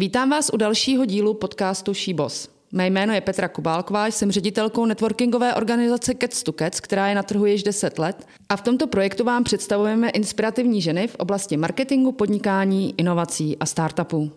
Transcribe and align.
Vítám 0.00 0.30
vás 0.30 0.50
u 0.54 0.56
dalšího 0.56 1.04
dílu 1.04 1.34
podcastu 1.34 1.94
Šíbos. 1.94 2.48
Mé 2.72 2.86
jméno 2.86 3.12
je 3.12 3.20
Petra 3.20 3.48
Kubálková, 3.48 4.06
jsem 4.06 4.32
ředitelkou 4.32 4.86
networkingové 4.86 5.54
organizace 5.54 6.14
Cats 6.14 6.42
to 6.42 6.52
Cats, 6.52 6.80
která 6.80 7.08
je 7.08 7.14
na 7.14 7.22
trhu 7.22 7.46
již 7.46 7.62
10 7.62 7.98
let 7.98 8.26
a 8.48 8.56
v 8.56 8.62
tomto 8.62 8.86
projektu 8.86 9.24
vám 9.24 9.44
představujeme 9.44 10.10
inspirativní 10.10 10.82
ženy 10.82 11.06
v 11.06 11.14
oblasti 11.14 11.56
marketingu, 11.56 12.12
podnikání, 12.12 12.94
inovací 12.98 13.56
a 13.58 13.66
startupů. 13.66 14.32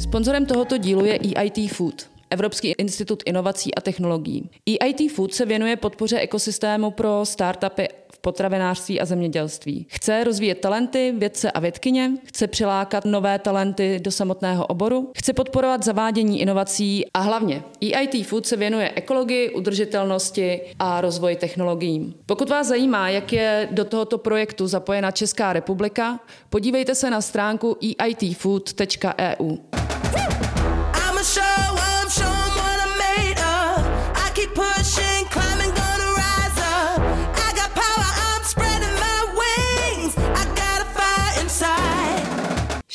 Sponzorem 0.00 0.46
tohoto 0.46 0.76
dílu 0.76 1.04
je 1.04 1.18
EIT 1.18 1.72
Food, 1.72 2.06
Evropský 2.30 2.68
institut 2.78 3.22
inovací 3.26 3.74
a 3.74 3.80
technologií. 3.80 4.50
EIT 4.66 5.12
Food 5.12 5.34
se 5.34 5.46
věnuje 5.46 5.76
podpoře 5.76 6.18
ekosystému 6.18 6.90
pro 6.90 7.20
startupy 7.24 7.88
potravinářství 8.20 9.00
a 9.00 9.04
zemědělství. 9.04 9.86
Chce 9.90 10.24
rozvíjet 10.24 10.54
talenty, 10.54 11.14
vědce 11.18 11.50
a 11.50 11.60
vědkyně, 11.60 12.10
chce 12.24 12.46
přilákat 12.46 13.04
nové 13.04 13.38
talenty 13.38 14.00
do 14.02 14.10
samotného 14.10 14.66
oboru, 14.66 15.12
chce 15.16 15.32
podporovat 15.32 15.84
zavádění 15.84 16.40
inovací 16.40 17.06
a 17.14 17.20
hlavně 17.20 17.62
EIT 17.80 18.26
Food 18.26 18.46
se 18.46 18.56
věnuje 18.56 18.92
ekologii, 18.94 19.50
udržitelnosti 19.50 20.60
a 20.78 21.00
rozvoji 21.00 21.36
technologií. 21.36 22.14
Pokud 22.26 22.50
vás 22.50 22.66
zajímá, 22.66 23.08
jak 23.08 23.32
je 23.32 23.68
do 23.70 23.84
tohoto 23.84 24.18
projektu 24.18 24.66
zapojena 24.66 25.10
Česká 25.10 25.52
republika, 25.52 26.20
podívejte 26.50 26.94
se 26.94 27.10
na 27.10 27.20
stránku 27.20 27.76
eitfood.eu. 27.98 29.77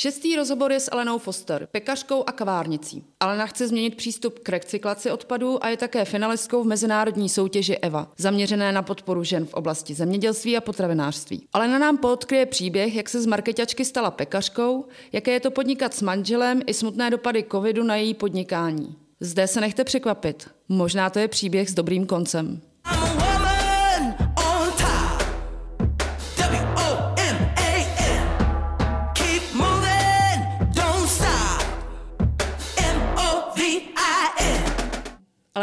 Šestý 0.03 0.35
rozhovor 0.35 0.71
je 0.71 0.79
s 0.79 0.91
Elenou 0.91 1.17
Foster, 1.17 1.67
pekařkou 1.71 2.23
a 2.27 2.31
kavárnicí. 2.31 3.03
Alena 3.19 3.45
chce 3.45 3.67
změnit 3.67 3.95
přístup 3.95 4.39
k 4.39 4.49
recyklaci 4.49 5.11
odpadů 5.11 5.63
a 5.63 5.69
je 5.69 5.77
také 5.77 6.05
finalistkou 6.05 6.63
v 6.63 6.67
mezinárodní 6.67 7.29
soutěži 7.29 7.77
EVA, 7.77 8.11
zaměřené 8.17 8.71
na 8.71 8.81
podporu 8.81 9.23
žen 9.23 9.45
v 9.45 9.53
oblasti 9.53 9.93
zemědělství 9.93 10.57
a 10.57 10.61
potravinářství. 10.61 11.47
Alena 11.53 11.77
nám 11.77 11.97
podkryje 11.97 12.45
příběh, 12.45 12.95
jak 12.95 13.09
se 13.09 13.21
z 13.21 13.25
marketačky 13.25 13.85
stala 13.85 14.11
pekařkou, 14.11 14.85
jaké 15.11 15.31
je 15.31 15.39
to 15.39 15.51
podnikat 15.51 15.93
s 15.93 16.01
manželem 16.01 16.61
i 16.67 16.73
smutné 16.73 17.09
dopady 17.09 17.45
covidu 17.51 17.83
na 17.83 17.95
její 17.95 18.13
podnikání. 18.13 18.95
Zde 19.19 19.47
se 19.47 19.61
nechte 19.61 19.83
překvapit. 19.83 20.49
Možná 20.69 21.09
to 21.09 21.19
je 21.19 21.27
příběh 21.27 21.69
s 21.69 21.73
dobrým 21.73 22.05
koncem. 22.05 22.61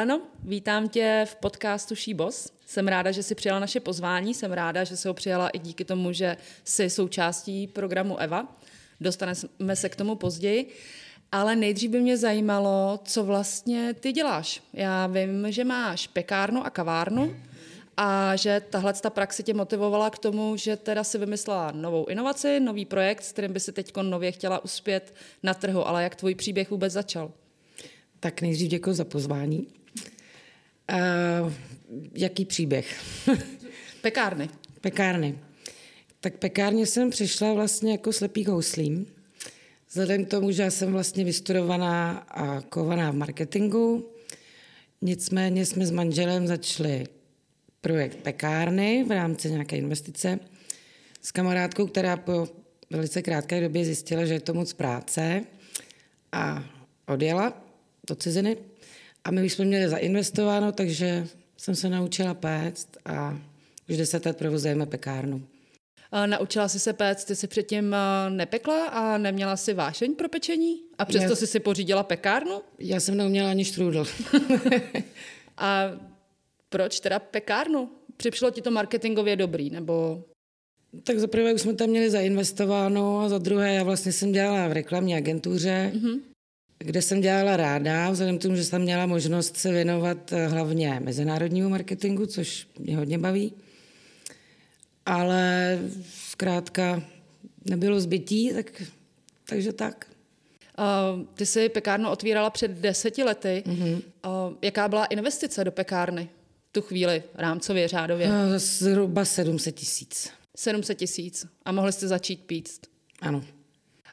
Aleno, 0.00 0.20
vítám 0.42 0.88
tě 0.88 1.26
v 1.28 1.34
podcastu 1.34 1.94
Šíbos. 1.94 2.52
Jsem 2.66 2.88
ráda, 2.88 3.10
že 3.10 3.22
jsi 3.22 3.34
přijala 3.34 3.60
naše 3.60 3.80
pozvání, 3.80 4.34
jsem 4.34 4.52
ráda, 4.52 4.84
že 4.84 4.96
jsi 4.96 5.08
ho 5.08 5.14
přijala 5.14 5.48
i 5.48 5.58
díky 5.58 5.84
tomu, 5.84 6.12
že 6.12 6.36
jsi 6.64 6.90
součástí 6.90 7.66
programu 7.66 8.20
EVA. 8.20 8.56
Dostaneme 9.00 9.76
se 9.76 9.88
k 9.88 9.96
tomu 9.96 10.14
později. 10.14 10.68
Ale 11.32 11.56
nejdřív 11.56 11.90
by 11.90 12.00
mě 12.00 12.16
zajímalo, 12.16 13.00
co 13.04 13.24
vlastně 13.24 13.94
ty 13.94 14.12
děláš. 14.12 14.62
Já 14.72 15.06
vím, 15.06 15.52
že 15.52 15.64
máš 15.64 16.06
pekárnu 16.06 16.66
a 16.66 16.70
kavárnu 16.70 17.36
a 17.96 18.36
že 18.36 18.62
tahle 18.70 18.92
ta 18.92 19.10
praxe 19.10 19.42
tě 19.42 19.54
motivovala 19.54 20.10
k 20.10 20.18
tomu, 20.18 20.56
že 20.56 20.76
teda 20.76 21.04
si 21.04 21.18
vymyslela 21.18 21.72
novou 21.72 22.06
inovaci, 22.06 22.60
nový 22.60 22.84
projekt, 22.84 23.24
s 23.24 23.32
kterým 23.32 23.52
by 23.52 23.60
si 23.60 23.72
teď 23.72 23.96
nově 24.02 24.32
chtěla 24.32 24.64
uspět 24.64 25.14
na 25.42 25.54
trhu. 25.54 25.88
Ale 25.88 26.02
jak 26.02 26.16
tvůj 26.16 26.34
příběh 26.34 26.70
vůbec 26.70 26.92
začal? 26.92 27.32
Tak 28.20 28.42
nejdřív 28.42 28.68
děkuji 28.68 28.92
za 28.92 29.04
pozvání. 29.04 29.79
Uh, 30.92 31.52
jaký 32.14 32.44
příběh? 32.44 33.00
Pekárny. 34.00 34.48
Pekárny. 34.80 35.38
Tak 36.20 36.38
pekárně 36.38 36.86
jsem 36.86 37.10
přišla 37.10 37.52
vlastně 37.52 37.92
jako 37.92 38.12
slepý 38.12 38.44
houslím. 38.44 39.06
Vzhledem 39.88 40.24
k 40.24 40.28
tomu, 40.28 40.50
že 40.50 40.62
já 40.62 40.70
jsem 40.70 40.92
vlastně 40.92 41.24
vystudovaná 41.24 42.10
a 42.18 42.60
kovaná 42.60 43.10
v 43.10 43.14
marketingu, 43.14 44.10
nicméně 45.02 45.66
jsme 45.66 45.86
s 45.86 45.90
manželem 45.90 46.46
začali 46.46 47.06
projekt 47.80 48.16
pekárny 48.16 49.04
v 49.08 49.10
rámci 49.10 49.50
nějaké 49.50 49.76
investice 49.76 50.38
s 51.22 51.32
kamarádkou, 51.32 51.86
která 51.86 52.16
po 52.16 52.48
velice 52.90 53.22
krátké 53.22 53.60
době 53.60 53.84
zjistila, 53.84 54.24
že 54.24 54.34
je 54.34 54.40
to 54.40 54.54
moc 54.54 54.72
práce 54.72 55.44
a 56.32 56.64
odjela 57.06 57.62
do 58.08 58.14
ciziny. 58.14 58.56
A 59.24 59.30
my 59.30 59.44
už 59.44 59.52
jsme 59.52 59.64
měli 59.64 59.88
zainvestováno, 59.88 60.72
takže 60.72 61.26
jsem 61.56 61.74
se 61.74 61.88
naučila 61.88 62.34
péct 62.34 62.96
a 63.04 63.38
už 63.88 63.96
deset 63.96 64.26
let 64.26 64.36
provozujeme 64.36 64.86
pekárnu. 64.86 65.42
Naučila 66.26 66.68
jsi 66.68 66.80
se 66.80 66.92
péct, 66.92 67.26
ty 67.26 67.36
jsi 67.36 67.46
předtím 67.46 67.96
nepekla 68.28 68.86
a 68.86 69.18
neměla 69.18 69.56
si 69.56 69.74
vášeň 69.74 70.14
pro 70.14 70.28
pečení? 70.28 70.76
A 70.98 71.04
přesto 71.04 71.30
já, 71.30 71.36
jsi 71.36 71.46
si 71.46 71.60
pořídila 71.60 72.02
pekárnu? 72.02 72.62
Já 72.78 73.00
jsem 73.00 73.16
neuměla 73.16 73.50
ani 73.50 73.64
štrůdl. 73.64 74.06
a 75.56 75.84
proč 76.68 77.00
teda 77.00 77.18
pekárnu? 77.18 77.90
Přišlo 78.16 78.50
ti 78.50 78.62
to 78.62 78.70
marketingově 78.70 79.36
dobrý, 79.36 79.70
nebo... 79.70 80.24
Tak 81.04 81.18
za 81.18 81.26
prvé 81.26 81.54
už 81.54 81.60
jsme 81.60 81.74
tam 81.74 81.88
měli 81.88 82.10
zainvestováno 82.10 83.20
a 83.20 83.28
za 83.28 83.38
druhé 83.38 83.74
já 83.74 83.82
vlastně 83.82 84.12
jsem 84.12 84.32
dělala 84.32 84.68
v 84.68 84.72
reklamní 84.72 85.14
agentuře, 85.14 85.92
mm-hmm. 85.94 86.20
Kde 86.84 87.02
jsem 87.02 87.20
dělala 87.20 87.56
ráda, 87.56 88.10
vzhledem 88.10 88.38
k 88.38 88.42
tomu, 88.42 88.56
že 88.56 88.64
jsem 88.64 88.82
měla 88.82 89.06
možnost 89.06 89.56
se 89.56 89.72
věnovat 89.72 90.32
eh, 90.32 90.46
hlavně 90.46 91.00
mezinárodnímu 91.00 91.68
marketingu, 91.68 92.26
což 92.26 92.66
mě 92.78 92.96
hodně 92.96 93.18
baví 93.18 93.52
ale 95.06 95.78
zkrátka 96.28 97.02
nebylo 97.64 98.00
zbytí, 98.00 98.52
tak, 98.54 98.82
takže 99.48 99.72
tak. 99.72 100.06
Uh, 100.78 101.22
ty 101.34 101.46
jsi 101.46 101.68
pekárnu 101.68 102.10
otvírala 102.10 102.50
před 102.50 102.70
deseti 102.70 103.24
lety. 103.24 103.62
Uh-huh. 103.66 103.94
Uh, 103.94 104.54
jaká 104.62 104.88
byla 104.88 105.04
investice 105.04 105.64
do 105.64 105.72
pekárny 105.72 106.28
v 106.68 106.72
tu 106.72 106.82
chvíli, 106.82 107.22
rámcově, 107.34 107.88
řádově? 107.88 108.26
Uh, 108.26 108.34
zhruba 108.56 109.24
700 109.24 109.74
tisíc. 109.74 110.30
700 110.56 110.98
tisíc. 110.98 111.46
A 111.64 111.72
mohli 111.72 111.92
jste 111.92 112.08
začít 112.08 112.44
pít? 112.44 112.86
Ano. 113.20 113.44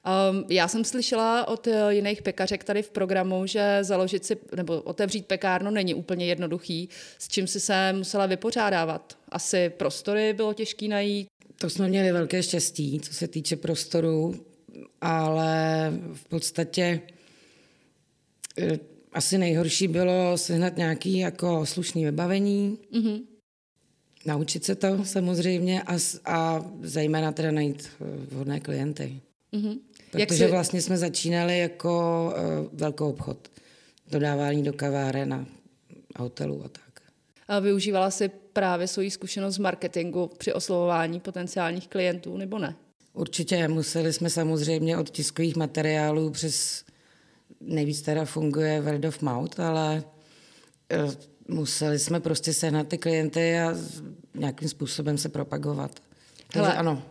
Um, 0.08 0.46
já 0.50 0.68
jsem 0.68 0.84
slyšela 0.84 1.48
od 1.48 1.68
uh, 1.68 1.74
jiných 1.90 2.22
pekařek 2.22 2.64
tady 2.64 2.82
v 2.82 2.90
programu, 2.90 3.46
že 3.46 3.80
založit 3.82 4.26
si 4.26 4.38
nebo 4.56 4.82
otevřít 4.82 5.26
pekárnu 5.26 5.72
není 5.72 5.94
úplně 5.94 6.26
jednoduchý, 6.26 6.90
s 7.18 7.28
čím 7.28 7.48
si 7.48 7.60
se 7.60 7.94
musela 7.94 8.26
vypořádávat. 8.26 9.18
Asi 9.30 9.70
prostory 9.70 10.34
bylo 10.34 10.54
těžké 10.54 10.88
najít. 10.88 11.28
To 11.58 11.70
jsme 11.70 11.88
měli 11.88 12.12
velké 12.12 12.44
štěstí, 12.44 13.00
co 13.00 13.14
se 13.14 13.28
týče 13.28 13.56
prostoru, 13.56 14.36
ale 15.02 15.94
v 16.14 16.26
podstatě 16.26 17.02
eh, 18.58 18.80
asi 19.14 19.38
nejhorší 19.38 19.88
bylo 19.88 20.38
sehnat 20.38 20.78
nějaký 20.78 21.18
jako 21.18 21.66
slušný 21.66 22.06
vybavení, 22.06 22.78
mm-hmm. 22.94 23.22
naučit 24.26 24.66
se 24.66 24.76
to 24.76 25.06
samozřejmě 25.06 25.82
a, 25.82 25.98
a 26.26 26.66
zejména 26.82 27.32
teda 27.32 27.52
najít 27.52 27.90
eh, 28.02 28.06
vhodné 28.32 28.60
klienty. 28.60 29.22
Mm-hmm. 29.54 29.80
Protože 30.12 30.44
Jak 30.44 30.52
vlastně 30.52 30.82
jsme 30.82 30.98
začínali 30.98 31.60
jako 31.60 32.24
uh, 32.26 32.80
velkou 32.80 33.10
obchod. 33.10 33.52
Dodávání 34.12 34.64
do 34.64 34.74
kaváren 34.74 35.34
a 35.34 35.46
hotelů 36.20 36.66
a 36.66 36.70
tak. 36.70 37.02
A 37.48 37.60
využívala 37.60 38.12
si 38.12 38.30
právě 38.30 38.88
svoji 38.88 39.12
zkušenost 39.12 39.56
z 39.56 39.58
marketingu 39.58 40.32
při 40.38 40.54
oslovování 40.54 41.20
potenciálních 41.20 41.88
klientů, 41.88 42.38
nebo 42.38 42.60
ne? 42.60 42.76
Určitě. 43.14 43.68
Museli 43.68 44.14
jsme 44.14 44.30
samozřejmě 44.30 44.98
od 44.98 45.10
tiskových 45.10 45.56
materiálů 45.56 46.30
přes 46.30 46.86
nejvíc 47.62 48.02
teda 48.02 48.26
funguje 48.26 48.82
word 48.82 49.06
of 49.06 49.22
mouth, 49.22 49.60
ale 49.60 50.04
uh, 51.06 51.14
museli 51.48 52.00
jsme 52.00 52.20
prostě 52.20 52.54
sehnat 52.54 52.88
ty 52.88 52.98
klienty 52.98 53.60
a 53.60 53.76
nějakým 54.36 54.70
způsobem 54.70 55.18
se 55.18 55.30
propagovat. 55.30 55.92
Takže 56.48 56.68
Hele, 56.68 56.78
ano. 56.78 57.04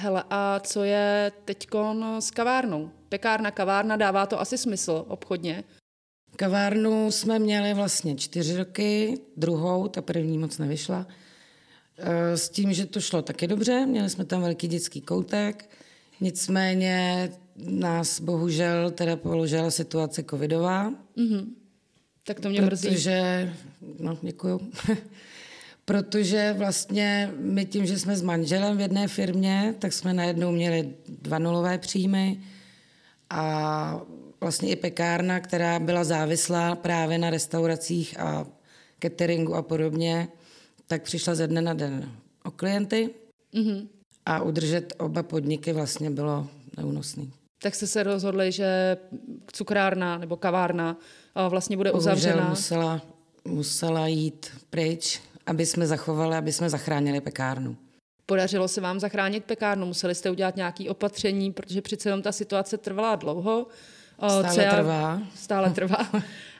Hele, 0.00 0.24
a 0.30 0.60
co 0.60 0.84
je 0.84 1.32
teď 1.44 1.66
s 2.18 2.30
kavárnou? 2.30 2.90
Pekárna, 3.08 3.50
kavárna, 3.50 3.96
dává 3.96 4.26
to 4.26 4.40
asi 4.40 4.58
smysl 4.58 5.04
obchodně? 5.08 5.64
Kavárnu 6.36 7.10
jsme 7.10 7.38
měli 7.38 7.74
vlastně 7.74 8.16
čtyři 8.16 8.56
roky, 8.56 9.18
druhou, 9.36 9.88
ta 9.88 10.02
první 10.02 10.38
moc 10.38 10.58
nevyšla. 10.58 11.06
E, 11.96 12.36
s 12.36 12.48
tím, 12.48 12.72
že 12.72 12.86
to 12.86 13.00
šlo 13.00 13.22
taky 13.22 13.46
dobře, 13.46 13.86
měli 13.86 14.10
jsme 14.10 14.24
tam 14.24 14.42
velký 14.42 14.68
dětský 14.68 15.00
koutek, 15.00 15.70
nicméně 16.20 17.30
nás 17.56 18.20
bohužel 18.20 18.90
teda 18.90 19.16
položila 19.16 19.70
situace 19.70 20.24
covidová. 20.30 20.90
Mm-hmm. 20.90 21.46
Tak 22.24 22.40
to 22.40 22.48
mě 22.48 22.60
mrzí. 22.60 22.88
Protože, 22.88 23.52
no 23.98 24.18
děkuju, 24.22 24.60
protože 25.88 26.54
vlastně 26.58 27.30
my 27.36 27.66
tím, 27.66 27.86
že 27.86 27.98
jsme 27.98 28.16
s 28.16 28.22
manželem 28.22 28.76
v 28.76 28.80
jedné 28.80 29.08
firmě, 29.08 29.74
tak 29.78 29.92
jsme 29.92 30.12
najednou 30.12 30.52
měli 30.52 30.94
dva 31.08 31.38
nulové 31.38 31.78
příjmy 31.78 32.40
a 33.30 34.00
vlastně 34.40 34.68
i 34.68 34.76
pekárna, 34.76 35.40
která 35.40 35.78
byla 35.78 36.04
závislá 36.04 36.74
právě 36.74 37.18
na 37.18 37.30
restauracích 37.30 38.20
a 38.20 38.46
cateringu 39.02 39.54
a 39.54 39.62
podobně, 39.62 40.28
tak 40.86 41.02
přišla 41.02 41.34
ze 41.34 41.46
dne 41.46 41.60
na 41.62 41.74
den 41.74 42.12
o 42.44 42.50
klienty 42.50 43.10
mm-hmm. 43.54 43.88
a 44.26 44.42
udržet 44.42 44.92
oba 44.98 45.22
podniky 45.22 45.72
vlastně 45.72 46.10
bylo 46.10 46.48
neúnosný. 46.76 47.32
Tak 47.62 47.74
jste 47.74 47.86
se 47.86 48.02
rozhodli, 48.02 48.52
že 48.52 48.96
cukrárna 49.52 50.18
nebo 50.18 50.36
kavárna 50.36 50.96
vlastně 51.48 51.76
bude 51.76 51.90
Bohužel 51.90 52.12
uzavřena? 52.12 52.48
musela, 52.48 53.02
musela 53.44 54.06
jít 54.06 54.50
pryč, 54.70 55.20
aby 55.48 55.66
jsme 55.66 55.86
zachovali, 55.86 56.36
aby 56.36 56.52
jsme 56.52 56.70
zachránili 56.70 57.20
pekárnu. 57.20 57.76
Podařilo 58.26 58.68
se 58.68 58.80
vám 58.80 59.00
zachránit 59.00 59.44
pekárnu? 59.44 59.86
Museli 59.86 60.14
jste 60.14 60.30
udělat 60.30 60.56
nějaké 60.56 60.90
opatření, 60.90 61.52
protože 61.52 61.82
přece 61.82 62.08
jenom 62.08 62.22
ta 62.22 62.32
situace 62.32 62.78
trvala 62.78 63.16
dlouho. 63.16 63.66
Stále 64.16 64.54
co 64.54 64.60
já, 64.60 64.74
trvá. 64.74 65.20
Stále 65.34 65.70
trvá. 65.74 66.08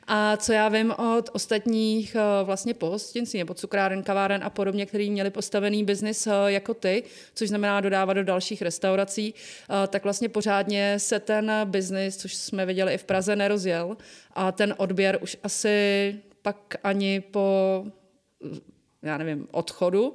A 0.06 0.36
co 0.36 0.52
já 0.52 0.68
vím 0.68 0.94
od 1.16 1.30
ostatních 1.32 2.16
vlastně 2.44 2.74
pohostinství 2.74 3.38
nebo 3.38 3.54
cukráren, 3.54 4.02
kaváren 4.02 4.44
a 4.44 4.50
podobně, 4.50 4.86
který 4.86 5.10
měli 5.10 5.30
postavený 5.30 5.84
biznis 5.84 6.28
jako 6.46 6.74
ty, 6.74 7.02
což 7.34 7.48
znamená 7.48 7.80
dodávat 7.80 8.14
do 8.14 8.24
dalších 8.24 8.62
restaurací, 8.62 9.34
tak 9.88 10.04
vlastně 10.04 10.28
pořádně 10.28 10.98
se 10.98 11.20
ten 11.20 11.52
biznis, 11.64 12.16
což 12.16 12.34
jsme 12.34 12.66
viděli 12.66 12.94
i 12.94 12.98
v 12.98 13.04
Praze, 13.04 13.36
nerozjel. 13.36 13.96
A 14.32 14.52
ten 14.52 14.74
odběr 14.76 15.18
už 15.22 15.36
asi 15.42 16.16
pak 16.42 16.76
ani 16.82 17.20
po, 17.20 17.84
já 19.08 19.18
nevím, 19.18 19.48
odchodu 19.50 20.14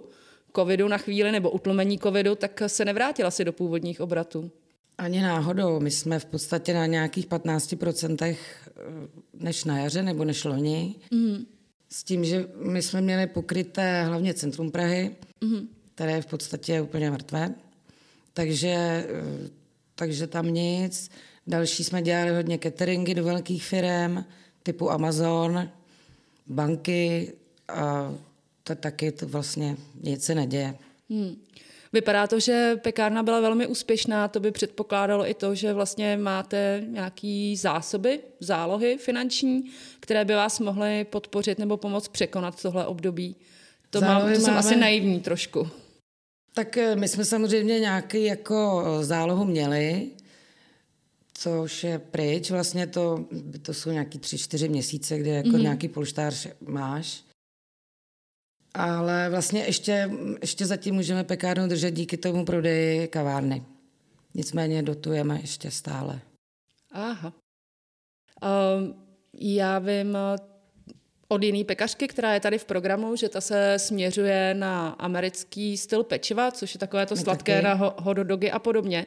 covidu 0.55 0.87
na 0.87 0.97
chvíli 0.97 1.31
nebo 1.31 1.51
utlumení 1.51 1.99
covidu, 1.99 2.35
tak 2.35 2.61
se 2.67 2.85
nevrátil 2.85 3.27
asi 3.27 3.45
do 3.45 3.53
původních 3.53 4.01
obratů. 4.01 4.51
Ani 4.97 5.21
náhodou. 5.21 5.79
My 5.79 5.91
jsme 5.91 6.19
v 6.19 6.25
podstatě 6.25 6.73
na 6.73 6.85
nějakých 6.85 7.27
15% 7.27 8.35
než 9.33 9.63
na 9.63 9.77
jaře 9.79 10.03
nebo 10.03 10.25
než 10.25 10.43
loni. 10.43 10.95
Mm. 11.11 11.45
S 11.89 12.03
tím, 12.03 12.25
že 12.25 12.47
my 12.55 12.81
jsme 12.81 13.01
měli 13.01 13.27
pokryté 13.27 14.03
hlavně 14.03 14.33
centrum 14.33 14.71
Prahy, 14.71 15.15
mm. 15.41 15.67
které 15.95 16.11
je 16.11 16.21
v 16.21 16.25
podstatě 16.25 16.81
úplně 16.81 17.11
mrtvé. 17.11 17.55
Takže, 18.33 19.07
takže 19.95 20.27
tam 20.27 20.53
nic. 20.53 21.11
Další 21.47 21.83
jsme 21.83 22.01
dělali 22.01 22.35
hodně 22.35 22.59
cateringy 22.63 23.13
do 23.13 23.23
velkých 23.23 23.65
firm, 23.65 24.23
typu 24.63 24.91
Amazon, 24.91 25.69
banky 26.47 27.33
a 27.67 28.13
to 28.63 28.75
taky 28.75 29.11
to 29.11 29.27
vlastně 29.27 29.77
nic 30.01 30.23
se 30.23 30.35
neděje. 30.35 30.75
Hmm. 31.09 31.35
Vypadá 31.93 32.27
to, 32.27 32.39
že 32.39 32.75
pekárna 32.83 33.23
byla 33.23 33.39
velmi 33.39 33.67
úspěšná, 33.67 34.27
to 34.27 34.39
by 34.39 34.51
předpokládalo 34.51 35.29
i 35.29 35.33
to, 35.33 35.55
že 35.55 35.73
vlastně 35.73 36.17
máte 36.17 36.83
nějaké 36.87 37.53
zásoby, 37.57 38.19
zálohy 38.39 38.97
finanční, 38.97 39.63
které 39.99 40.25
by 40.25 40.33
vás 40.33 40.59
mohly 40.59 41.03
podpořit 41.03 41.59
nebo 41.59 41.77
pomoct 41.77 42.07
překonat 42.07 42.61
tohle 42.61 42.85
období. 42.85 43.35
To, 43.89 44.01
má, 44.01 44.19
to 44.19 44.27
jsem 44.27 44.41
máme... 44.41 44.59
asi 44.59 44.75
naivní 44.75 45.19
trošku. 45.19 45.67
Tak 46.53 46.77
eh, 46.77 46.95
my 46.95 47.07
jsme 47.07 47.25
samozřejmě 47.25 47.79
nějaký 47.79 48.23
jako 48.23 48.83
zálohu 49.01 49.45
měli, 49.45 50.07
což 51.33 51.83
je 51.83 51.99
pryč. 51.99 52.51
Vlastně 52.51 52.87
to, 52.87 53.25
to 53.61 53.73
jsou 53.73 53.91
nějaký 53.91 54.19
tři, 54.19 54.37
čtyři 54.37 54.69
měsíce, 54.69 55.19
kde 55.19 55.31
jako 55.31 55.49
mm-hmm. 55.49 55.61
nějaký 55.61 55.87
polštář 55.87 56.47
máš. 56.61 57.23
Ale 58.73 59.29
vlastně 59.29 59.63
ještě, 59.65 60.11
ještě 60.41 60.65
zatím 60.65 60.95
můžeme 60.95 61.23
pekárnu 61.23 61.67
držet 61.67 61.91
díky 61.91 62.17
tomu 62.17 62.45
prodeji 62.45 63.07
kavárny. 63.07 63.63
Nicméně 64.33 64.83
dotujeme 64.83 65.39
ještě 65.41 65.71
stále. 65.71 66.19
Aha. 66.91 67.33
Um, 68.43 68.95
já 69.39 69.79
vím 69.79 70.17
od 71.27 71.43
jiné 71.43 71.63
pekařky, 71.63 72.07
která 72.07 72.33
je 72.33 72.39
tady 72.39 72.57
v 72.57 72.65
programu, 72.65 73.15
že 73.15 73.29
ta 73.29 73.41
se 73.41 73.73
směřuje 73.79 74.53
na 74.53 74.89
americký 74.89 75.77
styl 75.77 76.03
pečiva, 76.03 76.51
což 76.51 76.73
je 76.73 76.79
takové 76.79 77.05
to 77.05 77.15
sladké 77.15 77.61
taky. 77.61 77.65
na 77.65 77.73
hot 77.73 78.17
dogy 78.17 78.51
a 78.51 78.59
podobně. 78.59 79.05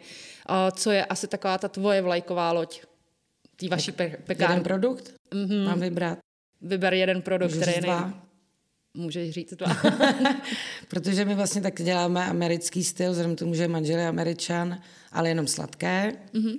Uh, 0.51 0.57
co 0.77 0.91
je 0.91 1.05
asi 1.05 1.29
taková 1.29 1.59
ta 1.59 1.69
tvoje 1.69 2.03
vlajková 2.03 2.53
loď 2.53 2.83
té 3.57 3.69
vaší 3.69 3.93
pe- 3.93 4.17
pekárny. 4.25 4.55
Jeden 4.55 4.65
produkt? 4.65 5.15
Mm-hmm. 5.33 5.65
Mám 5.65 5.81
vybrat. 5.81 6.19
Vyber 6.61 6.95
jeden 6.95 7.23
produkt, 7.23 7.51
Můžu 7.51 7.63
který 7.63 7.87
je. 7.87 8.26
Můžeš 8.97 9.31
říct 9.31 9.55
dva. 9.55 9.77
Protože 10.89 11.25
my 11.25 11.35
vlastně 11.35 11.63
tak 11.63 11.83
děláme 11.83 12.27
americký 12.27 12.85
styl, 12.85 13.11
vzhledem 13.11 13.37
tomu, 13.37 13.55
že 13.55 13.69
manžel 13.69 13.99
je 13.99 14.09
američan, 14.09 14.81
ale 15.13 15.29
jenom 15.29 15.47
sladké. 15.47 16.13
Mm-hmm. 16.35 16.59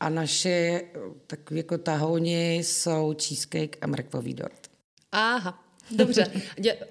A 0.00 0.08
naše 0.08 0.82
takový 1.26 1.58
jako 1.58 1.78
tahouni 1.78 2.56
jsou 2.56 3.14
cheesecake 3.22 3.76
a 3.80 3.86
mrkvový 3.86 4.34
dort. 4.34 4.70
Aha, 5.12 5.64
dobře. 5.96 6.26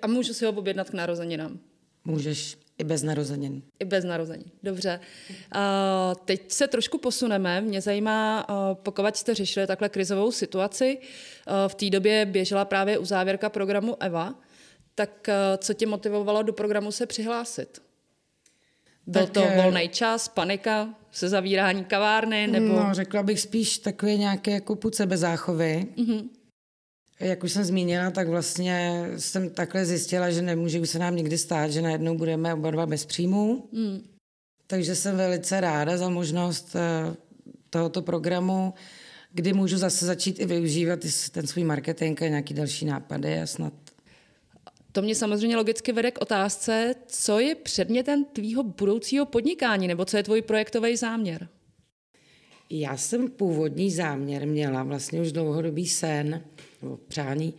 A 0.01 0.07
můžu 0.07 0.33
si 0.33 0.45
ho 0.45 0.51
objednat 0.51 0.89
k 0.89 0.94
narozeninám? 0.94 1.59
Můžeš. 2.06 2.57
I 2.77 2.83
bez 2.83 3.03
narozenin. 3.03 3.62
I 3.80 3.85
bez 3.85 4.06
narození, 4.06 4.45
dobře. 4.63 5.00
Uh, 5.30 5.62
teď 6.25 6.51
se 6.51 6.68
trošku 6.68 6.97
posuneme. 6.97 7.62
Mě 7.62 7.81
zajímá, 7.81 8.50
uh, 8.50 8.56
pokud 8.83 9.15
jste 9.15 9.35
řešili 9.35 9.68
takhle 9.68 9.89
krizovou 9.89 10.31
situaci, 10.31 10.97
uh, 10.97 11.53
v 11.68 11.75
té 11.75 11.89
době 11.89 12.25
běžela 12.25 12.65
právě 12.65 12.97
uzávěrka 12.97 13.50
programu 13.50 14.03
EVA, 14.03 14.35
tak 14.95 15.30
eh, 15.30 15.57
co 15.57 15.74
tě 15.74 15.88
motivovalo 15.88 16.44
do 16.44 16.53
programu 16.53 16.91
se 16.91 17.06
přihlásit? 17.06 17.81
Byl 19.07 19.24
tak, 19.24 19.33
to 19.33 19.44
eh, 19.44 19.62
volný 19.62 19.89
čas, 19.89 20.27
panika, 20.27 20.95
se 21.12 21.30
zavírání 21.30 21.83
kavárny? 21.83 22.47
Nebo... 22.47 22.68
No, 22.68 22.89
řekla 22.91 23.24
bych 23.24 23.39
spíš 23.39 23.77
takové 23.77 24.15
nějaké 24.15 24.51
jako 24.51 24.75
půd 24.75 24.95
sebezáchovy. 24.95 25.88
Mm-hmm. 25.97 26.30
Jak 27.19 27.44
už 27.44 27.51
jsem 27.51 27.63
zmínila, 27.63 28.12
tak 28.12 28.27
vlastně 28.27 29.07
jsem 29.18 29.50
takhle 29.50 29.86
zjistila, 29.86 30.31
že 30.31 30.41
nemůže 30.41 30.80
už 30.80 30.89
se 30.89 31.00
nám 31.00 31.15
nikdy 31.15 31.38
stát, 31.38 31.71
že 31.71 31.81
najednou 31.81 32.18
budeme 32.18 32.53
oba 32.53 32.71
dva 32.71 32.85
bez 32.85 33.06
příjmů. 33.06 33.69
Mm. 33.71 34.03
Takže 34.68 34.95
jsem 34.95 35.18
velice 35.18 35.62
ráda 35.62 35.97
za 35.97 36.09
možnost 36.09 36.75
eh, 36.75 37.15
tohoto 37.69 38.01
programu, 38.01 38.74
kdy 39.33 39.53
můžu 39.53 39.77
zase 39.77 40.06
začít 40.06 40.39
i 40.39 40.45
využívat 40.45 41.00
ten 41.31 41.47
svůj 41.47 41.63
marketing 41.63 42.24
a 42.24 42.27
nějaký 42.27 42.53
další 42.53 42.85
nápady 42.85 43.42
a 43.42 43.45
snad 43.45 43.74
to 44.91 45.01
mě 45.01 45.15
samozřejmě 45.15 45.57
logicky 45.57 45.91
vede 45.91 46.12
k 46.12 46.21
otázce, 46.21 46.95
co 47.07 47.39
je 47.39 47.56
předmětem 47.56 48.25
tvýho 48.25 48.63
budoucího 48.63 49.25
podnikání, 49.25 49.88
nebo 49.88 50.06
co 50.06 50.18
je 50.18 50.24
tvůj 50.24 50.41
projektový 50.41 50.95
záměr? 50.95 51.47
Já 52.69 52.97
jsem 52.97 53.30
původní 53.30 53.92
záměr 53.92 54.47
měla, 54.47 54.83
vlastně 54.83 55.21
už 55.21 55.31
dlouhodobý 55.31 55.87
sen, 55.87 56.44
nebo 56.81 56.97
přání, 56.97 57.54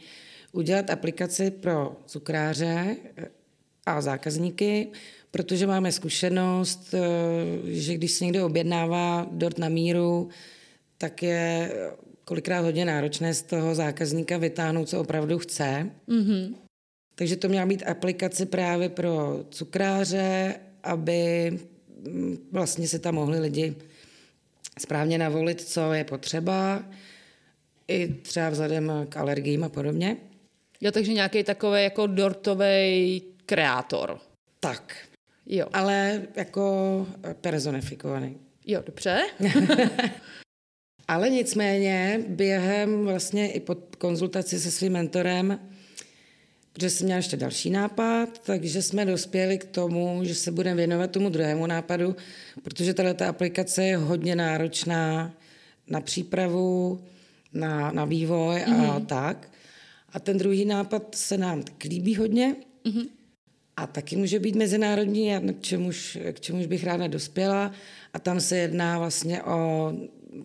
udělat 0.53 0.91
aplikaci 0.91 1.51
pro 1.51 1.97
cukráře 2.07 2.97
eh, 3.17 3.29
a 3.87 4.01
zákazníky, 4.01 4.89
protože 5.31 5.67
máme 5.67 5.93
zkušenost, 5.93 6.95
eh, 6.95 7.01
že 7.65 7.95
když 7.95 8.13
se 8.13 8.25
někdo 8.25 8.47
objednává 8.47 9.27
dort 9.31 9.59
na 9.59 9.69
míru, 9.69 10.29
tak 10.99 11.23
je 11.23 11.73
kolikrát 12.25 12.61
hodně 12.61 12.85
náročné 12.85 13.35
z 13.35 13.43
toho 13.43 13.75
zákazníka 13.75 14.39
vytáhnout, 14.39 14.89
co 14.89 15.01
opravdu 15.01 15.39
chce. 15.39 15.91
Mm-hmm. 16.09 16.55
Takže 17.21 17.37
to 17.37 17.49
měla 17.49 17.67
být 17.67 17.83
aplikace 17.87 18.47
právě 18.47 18.89
pro 18.89 19.45
cukráře, 19.51 20.55
aby 20.83 21.51
mm, 22.09 22.49
vlastně 22.53 22.89
se 22.89 22.99
tam 22.99 23.15
mohli 23.15 23.41
lidi 23.41 23.75
správně 24.79 25.19
navolit, 25.19 25.61
co 25.61 25.93
je 25.93 26.05
potřeba, 26.05 26.85
i 27.89 28.09
třeba 28.09 28.51
vzhledem 28.51 28.93
k 29.09 29.17
alergiím 29.17 29.65
a 29.65 29.69
podobně. 29.69 30.17
Jo, 30.81 30.93
takže 30.93 31.13
nějaký 31.13 31.45
takový 31.45 31.83
jako 31.83 32.07
dortový 32.07 33.23
kreátor. 33.47 34.19
Tak. 34.61 34.97
Jo. 35.47 35.67
Ale 35.73 36.23
jako 36.37 37.07
personifikovaný. 37.41 38.37
Jo, 38.67 38.83
dobře. 38.87 39.23
Ale 41.09 41.31
nicméně 41.31 42.25
během 42.29 43.05
vlastně 43.05 43.53
i 43.53 43.61
pod 43.61 43.97
konzultaci 43.97 44.61
se 44.61 44.71
svým 44.71 44.93
mentorem 44.93 45.70
protože 46.81 46.91
jsem 46.91 47.05
měla 47.05 47.17
ještě 47.17 47.37
další 47.37 47.71
nápad, 47.71 48.39
takže 48.39 48.83
jsme 48.83 49.05
dospěli 49.05 49.59
k 49.59 49.65
tomu, 49.65 50.21
že 50.23 50.35
se 50.35 50.53
budeme 50.53 50.77
věnovat 50.77 51.11
tomu 51.11 51.29
druhému 51.29 51.67
nápadu, 51.67 52.17
protože 52.63 52.95
tato 52.95 53.25
aplikace 53.25 53.85
je 53.85 53.97
hodně 53.97 54.37
náročná 54.37 55.35
na 55.91 56.01
přípravu, 56.01 57.01
na, 57.53 57.91
na 57.93 58.05
vývoj 58.05 58.57
mm-hmm. 58.57 58.91
a 58.91 58.99
mhm. 58.99 59.07
tak. 59.07 59.51
A 60.13 60.21
ten 60.21 60.39
druhý 60.39 60.65
nápad 60.65 61.15
se 61.15 61.39
nám 61.39 61.63
tak 61.63 61.85
líbí 61.85 62.17
hodně 62.17 62.57
mm-hmm. 62.85 63.07
a 63.77 63.87
taky 63.87 64.17
může 64.17 64.39
být 64.39 64.57
mezinárodní, 64.57 65.33
k 65.53 65.61
čemuž, 65.61 66.19
k 66.33 66.41
čemuž 66.41 66.67
bych 66.67 66.85
ráda 66.85 67.07
dospěla. 67.07 67.73
A 68.13 68.19
tam 68.19 68.41
se 68.41 68.57
jedná 68.57 68.99
vlastně 68.99 69.43
o 69.43 69.93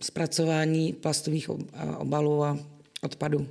zpracování 0.02 0.92
plastových 0.92 1.50
obalů 1.98 2.44
a 2.44 2.58
odpadů. 3.02 3.48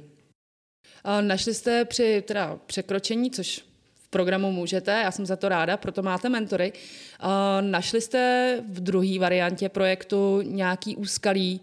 Našli 1.22 1.54
jste 1.54 1.86
při 1.86 2.24
teda 2.28 2.60
překročení, 2.66 3.32
což 3.32 3.64
v 4.04 4.08
programu 4.10 4.52
můžete, 4.52 4.92
já 4.92 5.12
jsem 5.12 5.26
za 5.26 5.36
to 5.36 5.50
ráda, 5.50 5.78
proto 5.78 6.04
máte 6.04 6.30
mentory. 6.30 6.74
Našli 7.62 8.02
jste 8.02 8.58
v 8.70 8.80
druhé 8.80 9.20
variantě 9.20 9.70
projektu 9.70 10.42
nějaký 10.42 10.96
úskalí, 10.96 11.62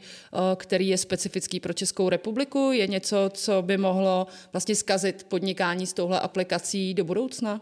který 0.56 0.88
je 0.88 0.98
specifický 0.98 1.60
pro 1.60 1.72
Českou 1.72 2.08
republiku? 2.08 2.72
Je 2.72 2.86
něco, 2.86 3.30
co 3.34 3.62
by 3.62 3.76
mohlo 3.76 4.26
vlastně 4.52 4.74
skazit 4.74 5.24
podnikání 5.24 5.86
s 5.86 5.92
touhle 5.92 6.20
aplikací 6.20 6.94
do 6.94 7.04
budoucna? 7.04 7.60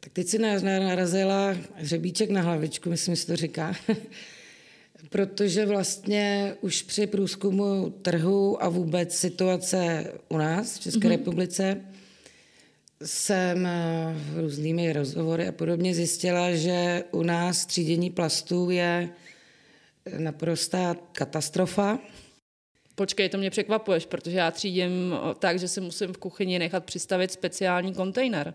Tak 0.00 0.12
teď 0.12 0.26
si 0.26 0.38
narazila 0.38 1.56
hřebíček 1.74 2.30
na 2.30 2.40
hlavičku, 2.40 2.90
myslím, 2.90 3.16
že 3.16 3.26
to 3.26 3.36
říká. 3.36 3.74
Protože 5.10 5.66
vlastně 5.66 6.54
už 6.60 6.82
při 6.82 7.06
průzkumu 7.06 7.90
trhu 7.90 8.62
a 8.62 8.68
vůbec 8.68 9.16
situace 9.16 10.12
u 10.28 10.36
nás 10.36 10.78
v 10.78 10.80
České 10.80 11.00
mm-hmm. 11.00 11.10
republice 11.10 11.84
jsem 13.04 13.66
eh, 13.66 14.14
různými 14.34 14.92
rozhovory 14.92 15.48
a 15.48 15.52
podobně 15.52 15.94
zjistila, 15.94 16.54
že 16.54 17.04
u 17.10 17.22
nás 17.22 17.66
třídění 17.66 18.10
plastů 18.10 18.70
je 18.70 19.08
naprostá 20.18 20.96
katastrofa. 21.12 21.98
Počkej, 22.94 23.28
to 23.28 23.38
mě 23.38 23.50
překvapuješ, 23.50 24.06
protože 24.06 24.38
já 24.38 24.50
třídím 24.50 25.14
tak, 25.38 25.58
že 25.58 25.68
si 25.68 25.80
musím 25.80 26.12
v 26.12 26.18
kuchyni 26.18 26.58
nechat 26.58 26.84
přistavit 26.84 27.32
speciální 27.32 27.94
kontejner. 27.94 28.54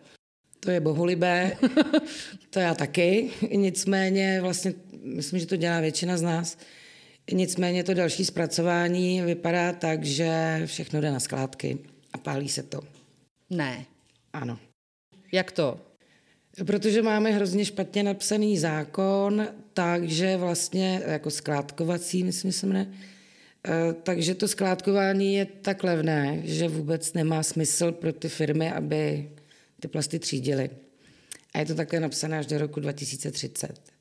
To 0.60 0.72
je 0.72 0.80
bohulibé, 0.80 1.58
to 2.50 2.60
já 2.60 2.76
taky, 2.76 3.32
nicméně 3.56 4.42
vlastně 4.42 4.74
myslím, 5.04 5.40
že 5.40 5.46
to 5.46 5.56
dělá 5.56 5.80
většina 5.80 6.18
z 6.18 6.22
nás. 6.22 6.58
Nicméně 7.32 7.84
to 7.84 7.94
další 7.94 8.26
zpracování 8.26 9.22
vypadá 9.22 9.74
tak, 9.74 10.04
že 10.04 10.62
všechno 10.66 11.02
jde 11.02 11.12
na 11.12 11.20
skládky 11.20 11.78
a 12.14 12.18
pálí 12.18 12.50
se 12.50 12.64
to. 12.64 12.82
Ne. 13.50 13.86
Ano. 14.34 14.60
Jak 15.32 15.52
to? 15.52 15.80
Protože 16.66 17.02
máme 17.02 17.32
hrozně 17.32 17.66
špatně 17.66 18.04
napsaný 18.04 18.58
zákon, 18.58 19.48
takže 19.74 20.38
vlastně 20.38 21.02
jako 21.08 21.32
skládkovací, 21.32 22.24
myslím, 22.24 22.52
že 22.52 22.58
se 22.58 22.68
mne, 22.68 22.94
eh, 23.68 23.94
takže 24.04 24.36
to 24.36 24.48
skládkování 24.48 25.34
je 25.34 25.46
tak 25.46 25.84
levné, 25.84 26.42
že 26.44 26.68
vůbec 26.68 27.14
nemá 27.14 27.44
smysl 27.44 27.92
pro 27.92 28.14
ty 28.14 28.30
firmy, 28.30 28.72
aby 28.72 29.30
ty 29.80 29.88
plasty 29.88 30.20
třídily. 30.20 30.70
A 31.54 31.60
je 31.60 31.66
to 31.66 31.76
také 31.76 32.00
napsané 32.00 32.40
až 32.40 32.46
do 32.46 32.58
roku 32.58 32.80
2030. 32.80 33.93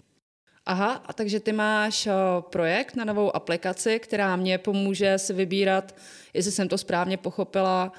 Aha, 0.66 0.92
a 0.92 1.12
takže 1.12 1.40
ty 1.40 1.52
máš 1.52 2.08
projekt 2.40 2.96
na 2.96 3.04
novou 3.04 3.36
aplikaci, 3.36 3.98
která 3.98 4.36
mě 4.36 4.58
pomůže 4.58 5.18
si 5.18 5.32
vybírat, 5.32 5.96
jestli 6.34 6.52
jsem 6.52 6.68
to 6.68 6.78
správně 6.78 7.16
pochopila, 7.16 7.92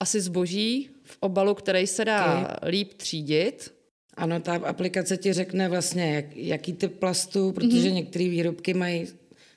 asi 0.00 0.20
zboží 0.20 0.90
v 1.04 1.16
obalu, 1.20 1.54
který 1.54 1.86
se 1.86 2.04
dá 2.04 2.40
okay. 2.40 2.70
líp 2.70 2.94
třídit. 2.94 3.74
Ano, 4.14 4.40
ta 4.40 4.54
aplikace 4.54 5.16
ti 5.16 5.32
řekne 5.32 5.68
vlastně, 5.68 6.14
jak, 6.14 6.36
jaký 6.36 6.72
typ 6.72 6.98
plastu, 6.98 7.52
protože 7.52 7.88
mm-hmm. 7.88 7.92
některé 7.92 8.28
výrobky 8.28 8.74
mají, 8.74 9.06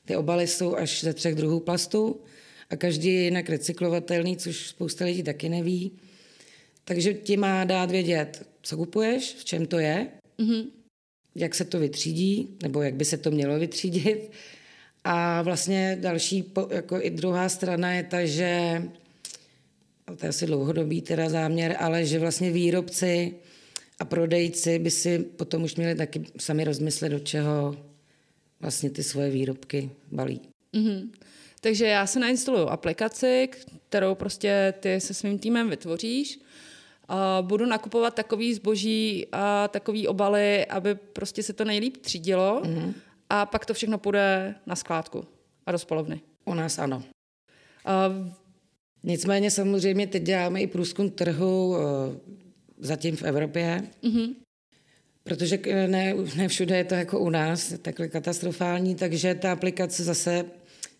ty 0.05 0.15
obaly 0.15 0.47
jsou 0.47 0.75
až 0.75 1.03
ze 1.03 1.13
třech 1.13 1.35
druhů 1.35 1.59
plastů 1.59 2.21
a 2.69 2.75
každý 2.75 3.13
je 3.13 3.21
jinak 3.21 3.49
recyklovatelný, 3.49 4.37
což 4.37 4.67
spousta 4.67 5.05
lidí 5.05 5.23
taky 5.23 5.49
neví. 5.49 5.91
Takže 6.83 7.13
ti 7.13 7.37
má 7.37 7.63
dát 7.63 7.91
vědět, 7.91 8.47
co 8.61 8.77
kupuješ, 8.77 9.33
v 9.33 9.45
čem 9.45 9.65
to 9.65 9.79
je, 9.79 10.07
mm-hmm. 10.39 10.65
Jak 11.39 11.55
se 11.55 11.65
to 11.65 11.79
vytřídí, 11.79 12.57
nebo 12.63 12.81
jak 12.81 12.93
by 12.93 13.05
se 13.05 13.17
to 13.17 13.31
mělo 13.31 13.59
vytřídit. 13.59 14.31
A 15.03 15.41
vlastně 15.41 15.97
další, 16.01 16.53
jako 16.69 17.01
i 17.01 17.09
druhá 17.09 17.49
strana 17.49 17.93
je 17.93 18.03
ta, 18.03 18.25
že 18.25 18.83
to 20.17 20.25
je 20.25 20.29
asi 20.29 20.45
dlouhodobý 20.45 21.01
teda 21.01 21.29
záměr, 21.29 21.75
ale 21.79 22.05
že 22.05 22.19
vlastně 22.19 22.51
výrobci 22.51 23.35
a 23.99 24.05
prodejci 24.05 24.79
by 24.79 24.91
si 24.91 25.19
potom 25.19 25.63
už 25.63 25.75
měli 25.75 25.95
taky 25.95 26.23
sami 26.37 26.63
rozmyslet, 26.63 27.11
do 27.11 27.19
čeho 27.19 27.75
vlastně 28.59 28.89
ty 28.89 29.03
svoje 29.03 29.29
výrobky 29.29 29.89
balí. 30.11 30.41
Mm-hmm. 30.73 31.09
Takže 31.61 31.85
já 31.85 32.07
se 32.07 32.19
nainstaluju 32.19 32.67
aplikaci, 32.67 33.49
kterou 33.89 34.15
prostě 34.15 34.73
ty 34.79 34.99
se 35.01 35.13
svým 35.13 35.39
týmem 35.39 35.69
vytvoříš. 35.69 36.39
Budu 37.41 37.65
nakupovat 37.65 38.13
takový 38.13 38.53
zboží 38.53 39.27
a 39.31 39.67
takový 39.67 40.07
obaly, 40.07 40.65
aby 40.65 40.95
prostě 40.95 41.43
se 41.43 41.53
to 41.53 41.65
nejlíp 41.65 41.97
třídilo 41.97 42.61
mm-hmm. 42.63 42.93
a 43.29 43.45
pak 43.45 43.65
to 43.65 43.73
všechno 43.73 43.97
půjde 43.97 44.55
na 44.65 44.75
skládku 44.75 45.25
a 45.65 45.71
do 45.71 45.79
spolovny. 45.79 46.21
U 46.45 46.53
nás 46.53 46.79
ano. 46.79 47.03
A 47.85 48.09
Nicméně 49.03 49.51
samozřejmě 49.51 50.07
teď 50.07 50.23
děláme 50.23 50.61
i 50.61 50.67
průzkum 50.67 51.09
trhu 51.09 51.75
eh, 51.77 52.19
zatím 52.77 53.15
v 53.15 53.23
Evropě, 53.23 53.83
mm-hmm. 54.03 54.35
protože 55.23 55.59
ne, 55.87 56.15
ne 56.35 56.47
všude 56.47 56.77
je 56.77 56.83
to 56.83 56.95
jako 56.95 57.19
u 57.19 57.29
nás, 57.29 57.73
takhle 57.81 58.07
katastrofální, 58.07 58.95
takže 58.95 59.35
ta 59.35 59.51
aplikace 59.51 60.03
zase, 60.03 60.45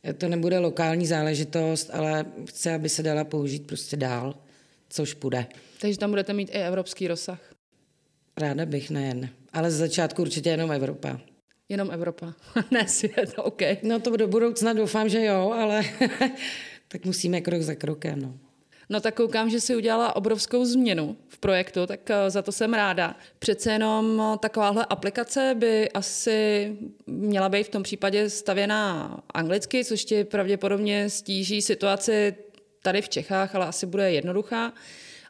eh, 0.04 0.14
to 0.14 0.28
nebude 0.28 0.60
lokální 0.60 1.08
záležitost, 1.08 1.90
ale 1.94 2.26
chce, 2.50 2.74
aby 2.74 2.90
se 2.90 3.04
dala 3.04 3.24
použít 3.24 3.68
prostě 3.68 3.98
dál, 3.98 4.36
což 4.90 5.14
půjde. 5.14 5.46
Takže 5.82 6.00
tam 6.00 6.10
budete 6.10 6.34
mít 6.34 6.50
i 6.50 6.58
evropský 6.58 7.08
rozsah? 7.08 7.40
Ráda 8.38 8.66
bych, 8.66 8.90
nejen. 8.90 9.30
Ale 9.54 9.72
z 9.72 9.78
začátku 9.78 10.22
určitě 10.22 10.50
jenom 10.50 10.72
Evropa. 10.72 11.20
Jenom 11.70 11.92
Evropa, 11.92 12.34
ne 12.72 12.88
svět, 12.88 13.34
OK. 13.38 13.62
No 13.84 14.00
to 14.00 14.18
do 14.18 14.28
budoucna 14.28 14.74
doufám, 14.74 15.10
že 15.10 15.26
jo, 15.26 15.52
ale 15.52 15.82
tak 16.88 17.06
musíme 17.06 17.42
krok 17.42 17.62
za 17.62 17.76
krokem. 17.76 18.22
No. 18.22 18.40
No 18.90 19.00
tak 19.00 19.16
koukám, 19.16 19.50
že 19.50 19.60
si 19.60 19.76
udělala 19.76 20.16
obrovskou 20.16 20.66
změnu 20.66 21.18
v 21.28 21.38
projektu, 21.38 21.86
tak 21.86 22.10
eh, 22.10 22.30
za 22.30 22.42
to 22.42 22.52
jsem 22.52 22.74
ráda. 22.74 23.16
Přece 23.40 23.72
jenom 23.72 24.22
eh, 24.22 24.38
takováhle 24.38 24.86
aplikace 24.86 25.56
by 25.58 25.92
asi 25.92 26.78
měla 27.08 27.50
být 27.50 27.64
v 27.64 27.70
tom 27.70 27.84
případě 27.84 28.30
stavěná 28.30 29.24
anglicky, 29.34 29.86
což 29.86 30.06
ti 30.06 30.24
pravděpodobně 30.24 31.10
stíží 31.10 31.62
situaci 31.62 32.36
tady 32.82 33.02
v 33.02 33.10
Čechách, 33.10 33.56
ale 33.56 33.66
asi 33.66 33.86
bude 33.86 34.12
jednoduchá. 34.12 34.74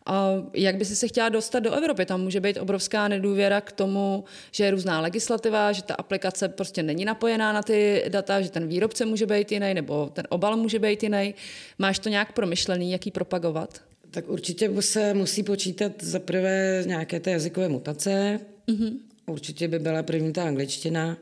A 0.06 0.32
jak 0.54 0.76
by 0.76 0.86
si 0.86 0.96
se 0.96 1.08
chtěla 1.08 1.30
dostat 1.30 1.60
do 1.60 1.72
Evropy? 1.72 2.06
Tam 2.06 2.22
může 2.22 2.40
být 2.40 2.58
obrovská 2.58 3.08
nedůvěra 3.08 3.62
k 3.62 3.72
tomu, 3.72 4.24
že 4.52 4.64
je 4.64 4.72
různá 4.72 5.02
legislativa, 5.02 5.72
že 5.72 5.84
ta 5.84 5.94
aplikace 5.94 6.50
prostě 6.50 6.84
není 6.84 7.06
napojená 7.06 7.54
na 7.54 7.64
ty 7.64 8.06
data, 8.10 8.42
že 8.42 8.50
ten 8.50 8.68
výrobce 8.68 9.06
může 9.06 9.26
být 9.26 9.52
jiný 9.52 9.74
nebo 9.74 10.10
ten 10.14 10.26
obal 10.30 10.58
může 10.58 10.80
být 10.80 11.04
jiný. 11.04 11.36
Máš 11.80 12.00
to 12.00 12.10
nějak 12.10 12.34
promyšlený, 12.34 12.92
jak 12.92 13.06
ji 13.06 13.12
propagovat? 13.12 13.82
Tak 14.12 14.30
určitě 14.30 14.72
se 14.80 15.14
musí 15.14 15.44
počítat 15.44 15.92
za 16.02 16.20
prvé 16.20 16.84
nějaké 16.86 17.20
té 17.20 17.32
jazykové 17.32 17.70
mutace. 17.70 18.40
Mm-hmm. 18.68 18.94
Určitě 19.26 19.68
by 19.68 19.80
byla 19.80 20.04
první 20.04 20.34
ta 20.34 20.44
angličtina. 20.44 21.18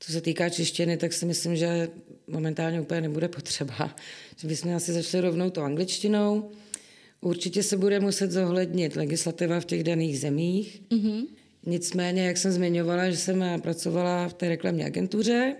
Co 0.00 0.12
se 0.12 0.20
týká 0.20 0.48
češtiny, 0.48 0.96
tak 0.96 1.12
si 1.12 1.26
myslím, 1.26 1.56
že 1.56 1.88
momentálně 2.26 2.80
úplně 2.80 3.00
nebude 3.00 3.28
potřeba. 3.28 3.74
Že 4.36 4.48
bychom 4.48 4.76
asi 4.76 4.92
začali 4.92 5.20
rovnou 5.20 5.50
to 5.50 5.62
angličtinou. 5.62 6.50
Určitě 7.20 7.62
se 7.62 7.76
bude 7.76 8.00
muset 8.00 8.30
zohlednit 8.30 8.96
legislativa 8.96 9.60
v 9.60 9.64
těch 9.64 9.84
daných 9.84 10.20
zemích. 10.20 10.82
Mm-hmm. 10.90 11.26
Nicméně, 11.66 12.26
jak 12.26 12.36
jsem 12.36 12.52
zmiňovala, 12.52 13.10
že 13.10 13.16
jsem 13.16 13.44
pracovala 13.62 14.28
v 14.28 14.34
té 14.34 14.48
reklamní 14.48 14.84
agentuře 14.84 15.56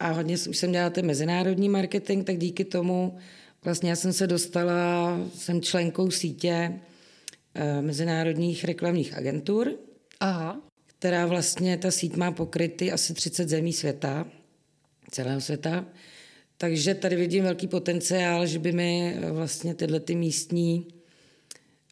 a 0.00 0.10
hodně 0.10 0.36
už 0.48 0.58
jsem 0.58 0.72
dělala 0.72 0.90
ten 0.90 1.06
mezinárodní 1.06 1.68
marketing, 1.68 2.26
tak 2.26 2.38
díky 2.38 2.64
tomu 2.64 3.18
vlastně 3.64 3.90
já 3.90 3.96
jsem 3.96 4.12
se 4.12 4.26
dostala, 4.26 5.18
jsem 5.34 5.62
členkou 5.62 6.10
sítě 6.10 6.72
uh, 6.72 7.84
mezinárodních 7.86 8.64
reklamních 8.64 9.16
agentur, 9.16 9.72
Aha. 10.20 10.60
která 10.86 11.26
vlastně, 11.26 11.78
ta 11.78 11.90
síť 11.90 12.16
má 12.16 12.32
pokryty 12.32 12.92
asi 12.92 13.14
30 13.14 13.48
zemí 13.48 13.72
světa, 13.72 14.26
celého 15.10 15.40
světa. 15.40 15.86
Takže 16.60 16.94
tady 16.94 17.16
vidím 17.16 17.44
velký 17.44 17.66
potenciál, 17.66 18.46
že 18.46 18.58
by 18.58 18.72
mi 18.72 19.14
eh, 19.16 19.30
vlastně 19.30 19.74
tyhle 19.74 20.00
ty 20.00 20.14
místní 20.14 20.86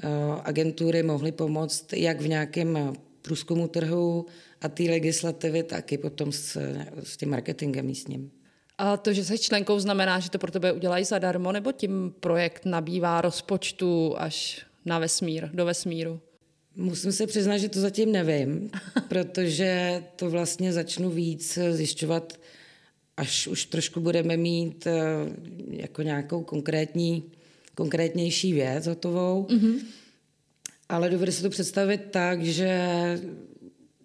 eh, 0.03 0.09
agentury 0.45 1.03
mohly 1.03 1.33
pomoct 1.33 1.93
jak 1.93 2.21
v 2.21 2.29
nějakém 2.29 2.77
eh, 2.77 2.93
průzkumu 3.23 3.69
trhu 3.69 4.27
a 4.61 4.69
té 4.69 4.83
legislativy, 4.83 5.63
tak 5.63 5.93
i 5.93 5.99
potom 5.99 6.33
s, 6.33 6.61
s 7.03 7.17
tím 7.17 7.31
marketingem 7.31 7.87
místním. 7.87 8.31
A 8.79 8.97
to, 8.97 9.13
že 9.13 9.25
jsi 9.25 9.39
členkou, 9.39 9.81
znamená, 9.81 10.21
že 10.21 10.31
to 10.31 10.39
pro 10.39 10.51
tebe 10.51 10.73
udělají 10.73 11.05
zadarmo, 11.05 11.53
nebo 11.53 11.73
tím 11.73 12.15
projekt 12.21 12.65
nabývá 12.65 13.21
rozpočtu 13.21 14.15
až 14.19 14.67
na 14.85 14.99
vesmír, 14.99 15.49
do 15.53 15.65
vesmíru? 15.65 16.21
Musím 16.77 17.13
se 17.13 17.27
přiznat, 17.27 17.59
že 17.59 17.69
to 17.69 17.81
zatím 17.81 18.13
nevím, 18.13 18.71
protože 19.09 20.03
to 20.17 20.31
vlastně 20.31 20.73
začnu 20.73 21.11
víc 21.11 21.59
zjišťovat 21.71 22.39
až 23.19 23.47
už 23.47 23.65
trošku 23.65 24.01
budeme 24.01 24.37
mít 24.37 24.87
eh, 24.87 24.95
jako 25.71 26.03
nějakou 26.03 26.43
konkrétní, 26.43 27.25
konkrétnější 27.75 28.53
věc 28.53 28.87
hotovou. 28.87 29.47
Mm-hmm. 29.51 29.75
Ale 30.89 31.11
dovedu 31.11 31.33
si 31.33 31.43
to 31.43 31.51
představit 31.51 32.01
tak, 32.11 32.45
že 32.45 32.81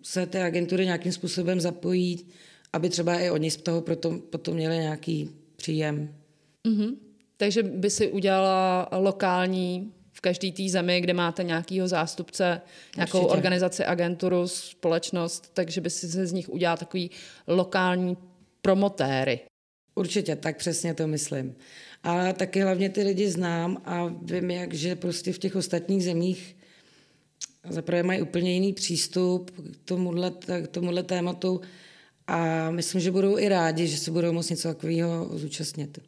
se 0.03 0.25
ty 0.25 0.37
agentury 0.37 0.85
nějakým 0.85 1.11
způsobem 1.11 1.61
zapojí, 1.61 2.25
aby 2.73 2.89
třeba 2.89 3.19
i 3.19 3.29
oni 3.29 3.51
z 3.51 3.57
toho 3.57 3.81
potom, 3.81 4.21
potom 4.21 4.53
měli 4.53 4.77
nějaký 4.77 5.29
příjem. 5.55 6.15
Mm-hmm. 6.65 6.95
Takže 7.37 7.63
by 7.63 7.89
si 7.89 8.11
udělala 8.11 8.89
lokální 8.91 9.93
v 10.11 10.21
každé 10.21 10.51
té 10.51 10.69
zemi, 10.69 11.01
kde 11.01 11.13
máte 11.13 11.43
nějakého 11.43 11.87
zástupce, 11.87 12.61
nějakou 12.95 13.17
Určitě. 13.17 13.37
organizaci, 13.37 13.85
agenturu, 13.85 14.47
společnost, 14.47 15.51
takže 15.53 15.81
by 15.81 15.89
si 15.89 16.07
se 16.07 16.25
z 16.25 16.31
nich 16.33 16.49
udělal 16.49 16.77
takový 16.77 17.11
lokální 17.47 18.17
promotéry. 18.65 19.39
Určitě, 19.95 20.35
tak 20.35 20.57
přesně 20.57 20.93
to 20.93 21.07
myslím. 21.07 21.55
A 22.03 22.33
taky 22.33 22.61
hlavně 22.61 22.89
ty 22.89 23.03
lidi 23.03 23.29
znám 23.29 23.81
a 23.85 24.15
vím, 24.21 24.51
jak, 24.51 24.73
že 24.73 24.95
prostě 24.95 25.33
v 25.33 25.37
těch 25.37 25.55
ostatních 25.55 26.03
zemích 26.03 26.55
zaprvé 27.69 28.03
mají 28.03 28.21
úplně 28.21 28.53
jiný 28.53 28.73
přístup 28.73 29.51
k 29.51 29.77
tomuhle, 29.85 30.31
k 30.63 30.67
tomuhle 30.67 31.03
tématu 31.03 31.61
a 32.27 32.71
myslím, 32.71 33.01
že 33.01 33.11
budou 33.11 33.37
i 33.37 33.49
rádi, 33.49 33.87
že 33.87 33.97
se 33.97 34.11
budou 34.11 34.31
moct 34.31 34.49
něco 34.49 34.67
takového 34.67 35.29
zúčastnit. 35.37 35.99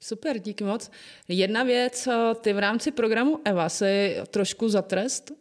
Super, 0.00 0.38
díky 0.38 0.64
moc. 0.64 0.90
Jedna 1.28 1.62
věc, 1.62 2.06
eh, 2.06 2.34
ty 2.40 2.52
v 2.52 2.58
rámci 2.58 2.90
programu 2.90 3.40
EVA 3.44 3.68
si 3.68 4.16
trošku 4.30 4.68
za 4.68 4.82
trest, 4.82 5.32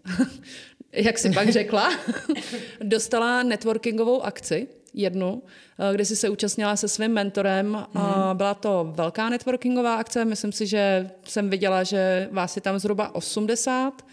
jak 0.92 1.20
si 1.20 1.30
pak 1.30 1.50
řekla, 1.50 2.00
dostala 2.84 3.44
networkingovou 3.44 4.22
akci, 4.22 4.68
jednu, 4.98 5.44
eh, 5.80 5.94
kde 5.94 6.06
jsi 6.06 6.16
se 6.16 6.30
účastnila 6.30 6.76
se 6.76 6.88
svým 6.88 7.12
mentorem. 7.12 7.74
Mm-hmm. 7.74 8.36
Byla 8.36 8.54
to 8.54 8.94
velká 8.96 9.30
networkingová 9.30 9.96
akce, 9.96 10.26
myslím 10.26 10.52
si, 10.52 10.68
že 10.68 11.10
jsem 11.24 11.50
viděla, 11.50 11.84
že 11.84 12.30
vás 12.32 12.56
je 12.56 12.62
tam 12.62 12.80
zhruba 12.80 13.16
80. 13.16 14.06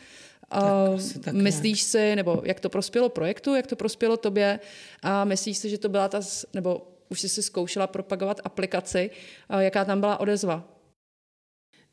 Tak, 0.49 1.23
tak 1.25 1.35
myslíš 1.35 1.79
nějak. 1.79 1.91
si, 1.91 2.17
nebo 2.17 2.43
jak 2.45 2.61
to 2.61 2.69
prospělo 2.69 3.09
projektu, 3.09 3.55
jak 3.55 3.67
to 3.67 3.77
prospělo 3.77 4.17
tobě 4.17 4.61
a 5.03 5.25
myslíš 5.25 5.59
si, 5.59 5.71
že 5.71 5.79
to 5.79 5.89
byla 5.89 6.09
ta, 6.09 6.21
nebo 6.55 6.95
už 7.09 7.21
jsi 7.21 7.29
si 7.29 7.43
zkoušela 7.43 7.87
propagovat 7.87 8.41
aplikaci, 8.45 9.11
jaká 9.59 9.85
tam 9.85 10.01
byla 10.01 10.21
odezva? 10.21 10.65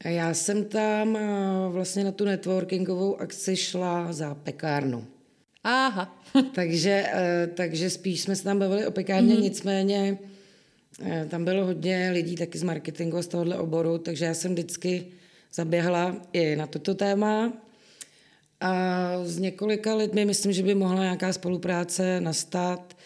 Já 0.05 0.33
jsem 0.33 0.65
tam 0.65 1.17
vlastně 1.69 2.03
na 2.03 2.11
tu 2.11 2.25
networkingovou 2.25 3.21
akci 3.21 3.55
šla 3.55 4.13
za 4.13 4.35
pekárnu. 4.35 5.07
Aha. 5.63 6.21
takže, 6.55 7.05
e, 7.13 7.47
takže 7.47 7.89
spíš 7.89 8.21
jsme 8.21 8.35
se 8.35 8.43
tam 8.43 8.59
bavili 8.59 8.87
o 8.87 8.91
pekárně, 8.91 9.35
mm-hmm. 9.35 9.41
nicméně 9.41 10.17
e, 11.05 11.25
tam 11.25 11.45
bylo 11.45 11.65
hodně 11.65 12.09
lidí 12.13 12.35
taky 12.35 12.57
z 12.57 12.63
marketingu 12.63 13.17
a 13.17 13.21
z 13.21 13.27
tohohle 13.27 13.57
oboru, 13.57 13.97
takže 13.97 14.25
já 14.25 14.33
jsem 14.33 14.51
vždycky 14.51 15.07
zaběhla 15.53 16.15
i 16.33 16.55
na 16.55 16.67
toto 16.67 16.95
téma. 16.95 17.53
A 18.59 19.11
s 19.23 19.39
několika 19.39 19.95
lidmi 19.95 20.25
myslím, 20.25 20.53
že 20.53 20.63
by 20.63 20.75
mohla 20.75 21.03
nějaká 21.03 21.33
spolupráce 21.33 22.21
nastat, 22.21 22.97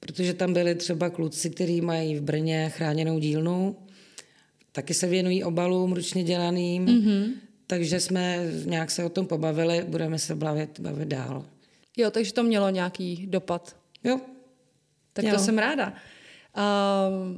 protože 0.00 0.34
tam 0.34 0.52
byli 0.52 0.74
třeba 0.74 1.10
kluci, 1.10 1.50
kteří 1.50 1.80
mají 1.80 2.16
v 2.16 2.22
Brně 2.22 2.72
chráněnou 2.76 3.18
dílnu, 3.18 3.76
taky 4.72 4.94
se 4.94 5.06
věnují 5.06 5.44
obalům 5.44 5.92
ručně 5.92 6.24
dělaným, 6.24 6.86
mm-hmm. 6.86 7.30
takže 7.66 8.00
jsme 8.00 8.46
nějak 8.64 8.90
se 8.90 9.04
o 9.04 9.08
tom 9.08 9.26
pobavili, 9.26 9.84
budeme 9.88 10.18
se 10.18 10.34
bavit, 10.34 10.80
bavit 10.80 11.08
dál. 11.08 11.44
Jo, 11.96 12.10
takže 12.10 12.32
to 12.32 12.42
mělo 12.42 12.70
nějaký 12.70 13.26
dopad. 13.26 13.76
Jo. 14.04 14.20
Tak 15.12 15.24
jo. 15.24 15.32
to 15.32 15.38
jsem 15.38 15.58
ráda. 15.58 15.92
Uh, 16.56 17.36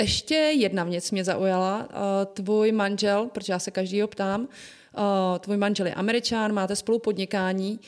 ještě 0.00 0.34
jedna 0.34 0.84
věc 0.84 1.10
mě 1.10 1.24
zaujala. 1.24 1.88
Uh, 1.88 2.32
tvůj 2.32 2.72
manžel, 2.72 3.26
protože 3.26 3.52
já 3.52 3.58
se 3.58 3.70
každýho 3.70 4.08
ptám, 4.08 4.40
uh, 4.40 5.38
tvůj 5.38 5.56
manžel 5.56 5.86
je 5.86 5.94
američan, 5.94 6.52
máte 6.52 6.76
spolu 6.76 6.98
podnikání. 6.98 7.80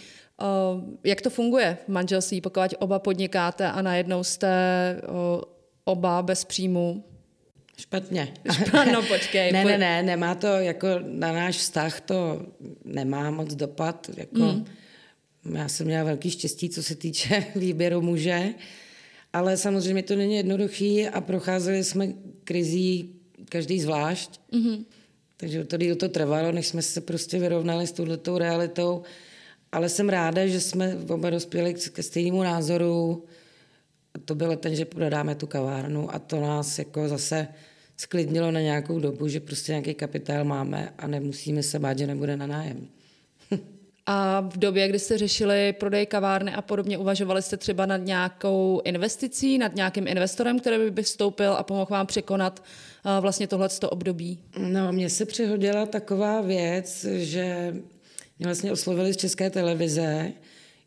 Jak 1.04 1.20
to 1.20 1.30
funguje 1.30 1.78
v 1.84 1.88
manželství, 1.88 2.40
pokud 2.40 2.74
oba 2.78 2.98
podnikáte 2.98 3.66
a 3.66 3.82
najednou 3.82 4.24
jste 4.24 4.50
uh, 5.08 5.42
oba 5.84 6.22
bez 6.22 6.44
příjmu? 6.44 7.04
Špatně. 7.78 8.34
no 8.92 9.02
počkej. 9.08 9.52
ne, 9.52 9.64
ne, 9.64 9.78
ne, 9.78 10.02
nemá 10.02 10.34
to 10.34 10.46
jako 10.46 10.86
na 11.02 11.32
náš 11.32 11.56
vztah, 11.56 12.00
to 12.00 12.42
nemá 12.84 13.30
moc 13.30 13.54
dopad. 13.54 14.10
Jako, 14.16 14.38
mm 14.38 14.66
já 15.54 15.68
jsem 15.68 15.86
měla 15.86 16.04
velký 16.04 16.30
štěstí, 16.30 16.68
co 16.68 16.82
se 16.82 16.94
týče 16.94 17.44
výběru 17.56 18.00
muže, 18.00 18.54
ale 19.32 19.56
samozřejmě 19.56 20.02
to 20.02 20.16
není 20.16 20.36
jednoduchý 20.36 21.08
a 21.08 21.20
procházeli 21.20 21.84
jsme 21.84 22.12
krizí 22.44 23.14
každý 23.48 23.80
zvlášť. 23.80 24.40
Mm-hmm. 24.52 24.84
Takže 25.36 25.64
to 25.64 25.76
díl 25.76 25.96
to 25.96 26.08
trvalo, 26.08 26.52
než 26.52 26.66
jsme 26.66 26.82
se 26.82 27.00
prostě 27.00 27.38
vyrovnali 27.38 27.86
s 27.86 27.92
touhletou 27.92 28.38
realitou. 28.38 29.02
Ale 29.72 29.88
jsem 29.88 30.08
ráda, 30.08 30.46
že 30.46 30.60
jsme 30.60 30.96
oba 31.08 31.30
dospěli 31.30 31.74
ke 31.92 32.02
stejnému 32.02 32.42
názoru. 32.42 33.24
A 34.14 34.18
to 34.18 34.34
bylo 34.34 34.56
ten, 34.56 34.76
že 34.76 34.84
prodáme 34.84 35.34
tu 35.34 35.46
kavárnu 35.46 36.14
a 36.14 36.18
to 36.18 36.40
nás 36.40 36.78
jako 36.78 37.08
zase 37.08 37.48
sklidnilo 37.96 38.50
na 38.50 38.60
nějakou 38.60 39.00
dobu, 39.00 39.28
že 39.28 39.40
prostě 39.40 39.72
nějaký 39.72 39.94
kapitál 39.94 40.44
máme 40.44 40.94
a 40.98 41.06
nemusíme 41.06 41.62
se 41.62 41.78
bát, 41.78 41.98
že 41.98 42.06
nebude 42.06 42.36
na 42.36 42.46
nájem. 42.46 42.88
A 44.10 44.40
v 44.40 44.58
době, 44.58 44.88
kdy 44.88 44.98
jste 44.98 45.18
řešili 45.18 45.72
prodej 45.72 46.06
kavárny 46.06 46.54
a 46.54 46.62
podobně, 46.62 46.98
uvažovali 46.98 47.42
jste 47.42 47.56
třeba 47.56 47.86
nad 47.86 47.96
nějakou 47.96 48.80
investicí, 48.84 49.58
nad 49.58 49.74
nějakým 49.74 50.06
investorem, 50.06 50.60
který 50.60 50.90
by 50.90 51.02
vstoupil 51.02 51.52
a 51.52 51.62
pomohl 51.62 51.86
vám 51.90 52.06
překonat 52.06 52.62
uh, 53.04 53.22
vlastně 53.22 53.46
tohleto 53.46 53.90
období? 53.90 54.38
No, 54.58 54.92
mně 54.92 55.10
se 55.10 55.26
přihodila 55.26 55.86
taková 55.86 56.40
věc, 56.40 57.06
že 57.16 57.74
mě 58.38 58.46
vlastně 58.46 58.72
oslovili 58.72 59.12
z 59.12 59.16
České 59.16 59.50
televize, 59.50 60.32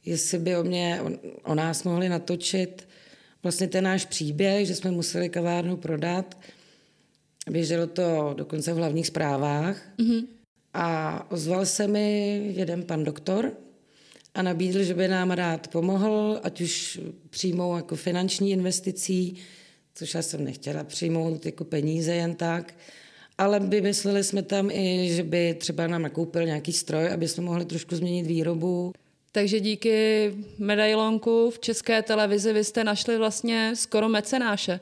jestli 0.06 0.40
by 0.40 0.58
o, 0.58 0.64
mě, 0.64 1.02
o, 1.02 1.10
o 1.52 1.56
nás 1.56 1.84
mohli 1.84 2.10
natočit 2.10 2.88
vlastně 3.44 3.68
ten 3.68 3.84
náš 3.84 4.06
příběh, 4.06 4.68
že 4.68 4.76
jsme 4.76 4.92
museli 4.92 5.30
kavárnu 5.30 5.78
prodat. 5.78 6.38
Běželo 7.50 7.88
to 7.88 8.34
dokonce 8.38 8.74
v 8.74 8.78
hlavních 8.78 9.08
zprávách. 9.08 9.78
Mm-hmm. 10.00 10.41
A 10.74 11.26
ozval 11.32 11.66
se 11.66 11.88
mi 11.88 12.42
jeden 12.56 12.84
pan 12.84 13.04
doktor 13.04 13.52
a 14.34 14.42
nabídl, 14.42 14.84
že 14.84 14.94
by 14.94 15.08
nám 15.08 15.32
rád 15.32 15.68
pomohl, 15.68 16.40
ať 16.44 16.62
už 16.62 17.00
přijmou 17.30 17.76
jako 17.76 17.96
finanční 17.96 18.52
investicí, 18.52 19.38
což 19.96 20.14
já 20.14 20.22
jsem 20.22 20.44
nechtěla 20.44 20.84
přijmout 20.84 21.46
jako 21.46 21.64
peníze 21.64 22.16
jen 22.16 22.36
tak, 22.36 22.74
ale 23.38 23.60
vymysleli 23.60 24.24
jsme 24.24 24.44
tam 24.44 24.72
i, 24.72 25.10
že 25.14 25.24
by 25.24 25.54
třeba 25.54 25.88
nám 25.88 26.02
nakoupil 26.02 26.46
nějaký 26.46 26.74
stroj, 26.74 27.10
aby 27.12 27.28
jsme 27.28 27.44
mohli 27.44 27.66
trošku 27.66 27.96
změnit 27.96 28.28
výrobu. 28.28 28.94
Takže 29.32 29.60
díky 29.60 30.32
medailonku 30.58 31.50
v 31.50 31.60
české 31.60 32.02
televizi 32.02 32.54
vy 32.54 32.64
jste 32.64 32.84
našli 32.84 33.18
vlastně 33.18 33.74
skoro 33.76 34.10
mecenáše. 34.10 34.80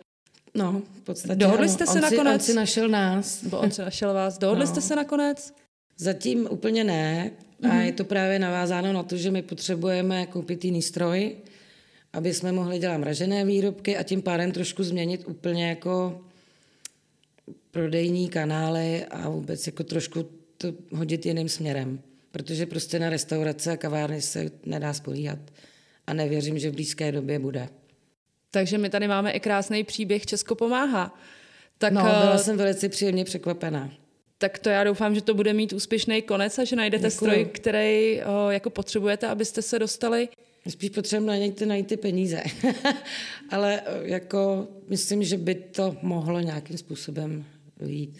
No, 0.53 0.81
v 1.01 1.01
podstatě 1.01 1.35
Dohodli 1.35 1.65
ano. 1.65 1.73
jste 1.73 1.85
se 1.85 1.93
on 1.93 2.01
nakonec? 2.01 2.45
Si, 2.45 2.51
on 2.51 2.53
si 2.53 2.53
našel 2.53 2.87
nás. 2.89 3.43
Bo 3.43 3.59
on 3.59 3.71
si 3.71 3.81
našel 3.81 4.13
vás. 4.13 4.37
Dohodli 4.37 4.65
no. 4.65 4.71
jste 4.71 4.81
se 4.81 4.95
nakonec? 4.95 5.53
Zatím 5.99 6.47
úplně 6.51 6.83
ne. 6.83 7.31
A 7.63 7.67
mm-hmm. 7.67 7.81
je 7.81 7.91
to 7.91 8.03
právě 8.03 8.39
navázáno 8.39 8.93
na 8.93 9.03
to, 9.03 9.17
že 9.17 9.31
my 9.31 9.41
potřebujeme 9.41 10.25
koupit 10.25 10.65
jiný 10.65 10.81
stroj, 10.81 11.35
aby 12.13 12.33
jsme 12.33 12.51
mohli 12.51 12.79
dělat 12.79 12.97
mražené 12.97 13.45
výrobky 13.45 13.97
a 13.97 14.03
tím 14.03 14.21
pádem 14.21 14.51
trošku 14.51 14.83
změnit 14.83 15.23
úplně 15.27 15.69
jako 15.69 16.21
prodejní 17.71 18.29
kanály 18.29 19.05
a 19.05 19.29
vůbec 19.29 19.67
jako 19.67 19.83
trošku 19.83 20.29
to 20.57 20.73
hodit 20.91 21.25
jiným 21.25 21.49
směrem. 21.49 21.99
Protože 22.31 22.65
prostě 22.65 22.99
na 22.99 23.09
restaurace 23.09 23.71
a 23.71 23.77
kavárny 23.77 24.21
se 24.21 24.51
nedá 24.65 24.93
spolíhat. 24.93 25.39
A 26.07 26.13
nevěřím, 26.13 26.59
že 26.59 26.69
v 26.69 26.73
blízké 26.73 27.11
době 27.11 27.39
bude. 27.39 27.69
Takže 28.51 28.77
my 28.77 28.89
tady 28.89 29.07
máme 29.07 29.31
i 29.31 29.39
krásný 29.39 29.83
příběh 29.83 30.25
Česko 30.25 30.55
pomáhá. 30.55 31.19
Tak, 31.77 31.93
no, 31.93 32.01
byla 32.01 32.37
jsem 32.37 32.57
velice 32.57 32.89
příjemně 32.89 33.25
překvapená 33.25 33.91
tak 34.39 34.59
to 34.59 34.69
já 34.69 34.83
doufám, 34.83 35.15
že 35.15 35.21
to 35.21 35.33
bude 35.33 35.53
mít 35.53 35.73
úspěšný 35.73 36.21
konec 36.21 36.59
a 36.59 36.63
že 36.63 36.75
najdete 36.75 37.09
Děkuju. 37.09 37.31
stroj, 37.31 37.45
který 37.45 38.21
o, 38.23 38.49
jako 38.49 38.69
potřebujete, 38.69 39.27
abyste 39.27 39.61
se 39.61 39.79
dostali. 39.79 40.29
Spíš 40.69 40.89
potřebujeme 40.89 41.39
najít, 41.39 41.61
najít 41.61 41.87
ty 41.87 41.97
peníze. 41.97 42.43
Ale 43.49 43.81
jako 44.01 44.67
myslím, 44.87 45.23
že 45.23 45.37
by 45.37 45.55
to 45.55 45.97
mohlo 46.01 46.39
nějakým 46.39 46.77
způsobem 46.77 47.45
vyjít. 47.79 48.19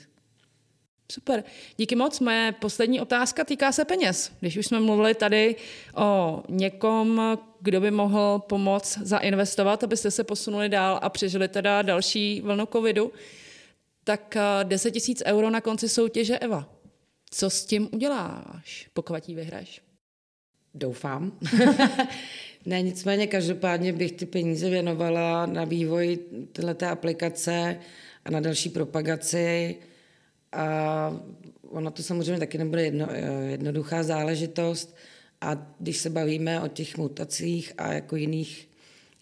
Super. 1.12 1.44
Díky 1.78 1.96
moc. 1.96 2.20
Moje 2.20 2.54
poslední 2.60 3.02
otázka 3.02 3.44
týká 3.44 3.72
se 3.72 3.86
peněz. 3.86 4.32
Když 4.40 4.58
už 4.58 4.66
jsme 4.66 4.80
mluvili 4.80 5.14
tady 5.14 5.56
o 5.96 6.44
někom, 6.50 7.38
kdo 7.62 7.82
by 7.82 7.92
mohl 7.92 8.40
pomoct 8.40 8.98
zainvestovat, 8.98 9.84
abyste 9.84 10.12
se 10.12 10.24
posunuli 10.24 10.70
dál 10.70 11.00
a 11.02 11.10
přežili 11.10 11.48
teda 11.48 11.82
další 11.82 12.42
vlnu 12.42 12.66
covidu, 12.66 13.12
tak 14.10 14.38
10 14.64 14.88
eh, 14.88 14.92
tisíc 14.92 15.24
euro 15.26 15.50
na 15.50 15.62
konci 15.62 15.90
soutěže 15.90 16.40
Eva. 16.40 16.70
Co 17.32 17.50
s 17.50 17.66
tím 17.66 17.90
uděláš, 17.92 18.90
pokud 18.94 19.30
ji 19.30 19.36
vyhraješ? 19.36 19.82
Doufám. 20.74 21.38
ne, 22.66 22.82
nicméně 22.82 23.28
každopádně 23.28 23.94
bych 23.94 24.12
ty 24.12 24.26
peníze 24.26 24.70
věnovala 24.70 25.46
na 25.46 25.66
vývoj 25.66 26.20
této 26.52 26.86
aplikace 26.88 27.80
a 28.26 28.32
na 28.32 28.40
další 28.40 28.70
propagaci. 28.70 29.76
A 30.52 31.20
ona 31.70 31.92
to 31.92 32.04
samozřejmě 32.04 32.40
taky 32.40 32.58
nebude 32.58 32.84
jedno, 32.84 33.08
eh, 33.12 33.52
jednoduchá 33.52 34.04
záležitost. 34.04 34.96
A 35.42 35.74
když 35.80 35.98
se 35.98 36.10
bavíme 36.10 36.62
o 36.62 36.68
těch 36.68 36.98
mutacích 36.98 37.74
a 37.78 37.94
jako 37.94 38.16
jiných 38.16 38.70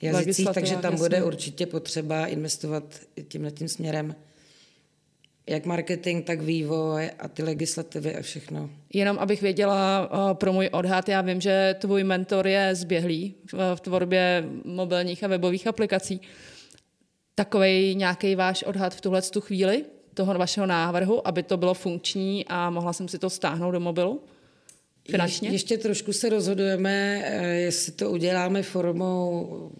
jazycích, 0.01 0.49
takže 0.53 0.75
tam 0.75 0.91
jasný. 0.91 1.05
bude 1.05 1.23
určitě 1.23 1.65
potřeba 1.65 2.27
investovat 2.27 2.99
tímhle 3.27 3.51
tím 3.51 3.67
směrem. 3.67 4.15
Jak 5.47 5.65
marketing, 5.65 6.25
tak 6.25 6.41
vývoj 6.41 7.09
a 7.19 7.27
ty 7.27 7.43
legislativy 7.43 8.15
a 8.15 8.21
všechno. 8.21 8.69
Jenom 8.93 9.19
abych 9.19 9.41
věděla 9.41 10.09
eh, 10.11 10.33
pro 10.33 10.53
můj 10.53 10.69
odhad, 10.71 11.09
já 11.09 11.21
vím, 11.21 11.41
že 11.41 11.75
tvůj 11.79 12.03
mentor 12.03 12.47
je 12.47 12.75
zběhlý 12.75 13.35
v 13.75 13.79
tvorbě 13.79 14.43
mobilních 14.65 15.23
a 15.23 15.27
webových 15.27 15.67
aplikací. 15.67 16.21
Takový 17.35 17.95
nějaký 17.95 18.35
váš 18.35 18.63
odhad 18.63 18.95
v 18.95 19.01
tuhle 19.01 19.21
tu 19.21 19.41
chvíli 19.41 19.85
toho 20.13 20.33
vašeho 20.33 20.65
návrhu, 20.65 21.27
aby 21.27 21.43
to 21.43 21.57
bylo 21.57 21.73
funkční 21.73 22.45
a 22.47 22.69
mohla 22.69 22.93
jsem 22.93 23.07
si 23.07 23.19
to 23.19 23.29
stáhnout 23.29 23.71
do 23.71 23.79
mobilu? 23.79 24.23
Finančně? 25.09 25.49
Je, 25.49 25.53
ještě 25.53 25.77
trošku 25.77 26.13
se 26.13 26.29
rozhodujeme, 26.29 27.21
eh, 27.25 27.47
jestli 27.47 27.91
to 27.91 28.11
uděláme 28.11 28.63
formou, 28.63 29.71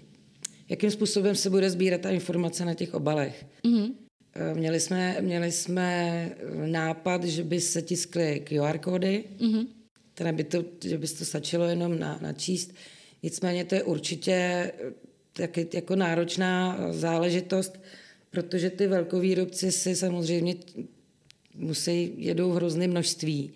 jakým 0.69 0.91
způsobem 0.91 1.36
se 1.36 1.49
bude 1.49 1.69
sbírat 1.69 2.01
ta 2.01 2.10
informace 2.10 2.65
na 2.65 2.73
těch 2.73 2.93
obalech. 2.93 3.45
Mm-hmm. 3.63 4.06
Měli 4.54 4.80
jsme, 4.80 5.17
měli 5.21 5.52
jsme 5.52 6.32
nápad, 6.65 7.23
že 7.23 7.43
by 7.43 7.62
se 7.62 7.82
tiskly 7.82 8.39
QR 8.39 8.78
kódy, 8.78 9.23
mm-hmm. 9.38 9.67
teda 10.13 10.32
by 10.32 10.43
to, 10.43 10.65
že 10.84 10.97
by 10.97 11.08
to 11.08 11.26
stačilo 11.26 11.65
jenom 11.65 12.00
na, 12.00 12.19
načíst. 12.21 12.73
Nicméně 13.23 13.65
to 13.65 13.76
je 13.76 13.84
určitě 13.84 14.71
taky 15.34 15.67
jako 15.73 15.95
náročná 15.95 16.78
záležitost, 16.91 17.80
protože 18.30 18.69
ty 18.69 18.88
velkovýrobci 18.88 19.71
si 19.71 19.95
samozřejmě 19.95 20.56
musí 21.56 22.13
jedou 22.17 22.52
v 22.52 22.56
hrozném 22.56 22.91
množství 22.91 23.52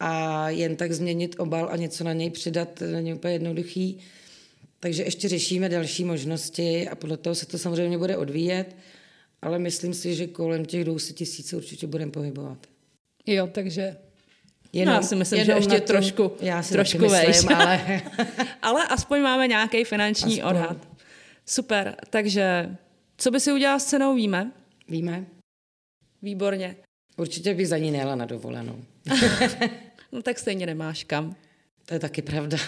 a 0.00 0.50
jen 0.50 0.76
tak 0.76 0.92
změnit 0.92 1.36
obal 1.38 1.68
a 1.72 1.76
něco 1.76 2.04
na 2.04 2.12
něj 2.12 2.30
přidat 2.30 2.82
není 2.92 3.14
úplně 3.14 3.32
jednoduchý. 3.32 3.98
Takže 4.80 5.02
ještě 5.02 5.28
řešíme 5.28 5.68
další 5.68 6.04
možnosti 6.04 6.88
a 6.88 6.94
podle 6.94 7.16
toho 7.16 7.34
se 7.34 7.46
to 7.46 7.58
samozřejmě 7.58 7.98
bude 7.98 8.16
odvíjet, 8.16 8.76
ale 9.42 9.58
myslím 9.58 9.94
si, 9.94 10.14
že 10.14 10.26
kolem 10.26 10.64
těch 10.64 10.84
200 10.84 11.12
tisíc 11.12 11.52
určitě 11.52 11.86
budeme 11.86 12.12
pohybovat. 12.12 12.58
Jo, 13.26 13.46
takže 13.46 13.96
Jenom, 14.72 14.94
no, 14.94 14.98
já 14.98 15.02
si 15.02 15.16
myslím, 15.16 15.40
jenom 15.40 15.62
že 15.62 15.68
ještě 15.68 15.80
tom, 15.80 15.86
trošku, 15.86 16.32
já 16.40 16.62
si 16.62 16.72
trošku 16.72 16.98
myslím, 16.98 17.56
ale... 17.56 18.02
ale 18.62 18.86
aspoň 18.86 19.20
máme 19.20 19.48
nějaký 19.48 19.84
finanční 19.84 20.42
aspoň. 20.42 20.56
odhad. 20.56 20.76
Super, 21.46 21.96
takže 22.10 22.76
co 23.16 23.30
by 23.30 23.40
si 23.40 23.52
udělal 23.52 23.80
s 23.80 23.84
cenou, 23.84 24.14
víme? 24.14 24.52
Víme. 24.88 25.26
Výborně. 26.22 26.76
Určitě 27.16 27.54
bych 27.54 27.68
za 27.68 27.78
ní 27.78 27.90
nejela 27.90 28.14
na 28.14 28.26
dovolenou. 28.26 28.84
no 30.12 30.22
tak 30.22 30.38
stejně 30.38 30.66
nemáš 30.66 31.04
kam. 31.04 31.36
To 31.86 31.94
je 31.94 32.00
taky 32.00 32.22
pravda. 32.22 32.58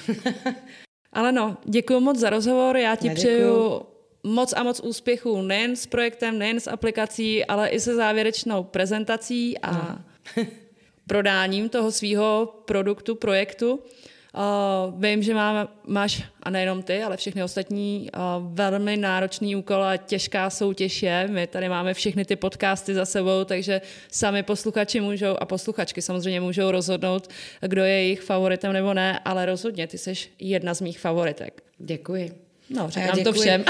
Ale 1.12 1.32
no, 1.32 1.56
děkuji 1.64 2.00
moc 2.00 2.18
za 2.18 2.30
rozhovor, 2.30 2.76
já 2.76 2.96
ti 2.96 3.08
já 3.08 3.14
přeju 3.14 3.82
moc 4.24 4.52
a 4.52 4.62
moc 4.62 4.80
úspěchů 4.80 5.42
nejen 5.42 5.76
s 5.76 5.86
projektem, 5.86 6.38
nejen 6.38 6.60
s 6.60 6.70
aplikací, 6.70 7.44
ale 7.44 7.68
i 7.68 7.80
se 7.80 7.94
závěrečnou 7.94 8.64
prezentací 8.64 9.58
a 9.58 9.98
no. 10.36 10.44
prodáním 11.06 11.68
toho 11.68 11.92
svého 11.92 12.54
produktu, 12.64 13.14
projektu. 13.14 13.80
Uh, 14.34 15.02
vím, 15.02 15.22
že 15.22 15.34
má, 15.34 15.68
máš, 15.86 16.22
a 16.42 16.50
nejenom 16.50 16.82
ty, 16.82 17.02
ale 17.02 17.16
všechny 17.16 17.42
ostatní, 17.42 18.10
uh, 18.16 18.54
velmi 18.54 18.96
náročný 18.96 19.56
úkol 19.56 19.84
a 19.84 19.96
těžká 19.96 20.50
soutěž 20.50 21.02
je. 21.02 21.28
My 21.30 21.46
tady 21.46 21.68
máme 21.68 21.94
všechny 21.94 22.24
ty 22.24 22.36
podcasty 22.36 22.94
za 22.94 23.04
sebou, 23.04 23.44
takže 23.44 23.80
sami 24.10 24.42
posluchači 24.42 25.00
můžou 25.00 25.36
a 25.40 25.46
posluchačky 25.46 26.02
samozřejmě 26.02 26.40
můžou 26.40 26.70
rozhodnout, 26.70 27.28
kdo 27.60 27.84
je 27.84 27.92
jejich 27.92 28.22
favoritem 28.22 28.72
nebo 28.72 28.94
ne, 28.94 29.20
ale 29.24 29.46
rozhodně 29.46 29.86
ty 29.86 29.98
jsi 29.98 30.12
jedna 30.38 30.74
z 30.74 30.80
mých 30.80 30.98
favoritek. 30.98 31.62
Děkuji. 31.78 32.43
No, 32.70 32.90
říkám 32.90 33.24
to 33.24 33.32
všem. 33.32 33.64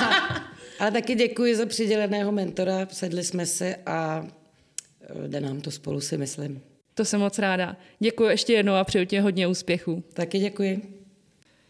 ale 0.78 0.90
taky 0.90 1.14
děkuji 1.14 1.56
za 1.56 1.66
přiděleného 1.66 2.32
mentora, 2.32 2.86
sedli 2.92 3.24
jsme 3.24 3.46
si 3.46 3.76
a 3.86 4.26
e, 5.24 5.28
jde 5.28 5.40
nám 5.40 5.60
to 5.60 5.70
spolu, 5.70 6.00
si 6.00 6.18
myslím. 6.18 6.62
To 6.94 7.04
jsem 7.04 7.20
moc 7.20 7.38
ráda. 7.38 7.76
Děkuji 7.98 8.28
ještě 8.28 8.52
jednou 8.52 8.74
a 8.74 8.84
přeju 8.84 9.06
ti 9.06 9.18
hodně 9.18 9.46
úspěchů. 9.46 10.04
Taky 10.12 10.38
děkuji. 10.38 11.04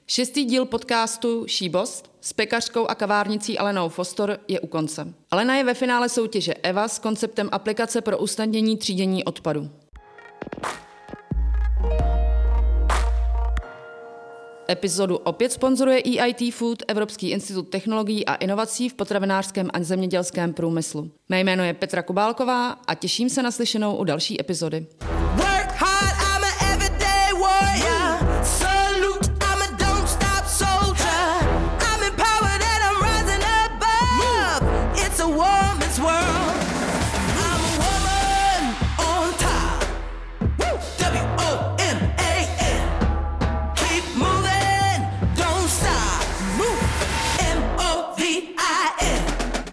Šestý 0.06 0.44
díl 0.44 0.64
podcastu 0.64 1.44
Šíbost 1.46 2.10
s 2.20 2.32
pekařkou 2.32 2.86
a 2.86 2.94
kavárnicí 2.94 3.58
Alenou 3.58 3.88
Fostor 3.88 4.38
je 4.48 4.60
u 4.60 4.66
konce. 4.66 5.14
Alena 5.30 5.56
je 5.56 5.64
ve 5.64 5.74
finále 5.74 6.08
soutěže 6.08 6.54
EVA 6.54 6.88
s 6.88 6.98
konceptem 6.98 7.48
aplikace 7.52 8.00
pro 8.00 8.18
usnadnění 8.18 8.76
třídění 8.76 9.24
odpadu. 9.24 9.70
Epizodu 14.70 15.16
opět 15.16 15.52
sponzoruje 15.52 16.02
EIT 16.04 16.54
Food, 16.54 16.82
Evropský 16.88 17.30
institut 17.30 17.68
technologií 17.68 18.26
a 18.26 18.34
inovací 18.34 18.88
v 18.88 18.94
potravinářském 18.94 19.70
a 19.72 19.82
zemědělském 19.82 20.52
průmyslu. 20.52 21.10
Mé 21.28 21.40
jméno 21.40 21.64
je 21.64 21.74
Petra 21.74 22.02
Kubálková 22.02 22.70
a 22.70 22.94
těším 22.94 23.30
se 23.30 23.42
na 23.42 23.50
slyšenou 23.50 23.96
u 23.96 24.04
další 24.04 24.40
epizody. 24.40 24.86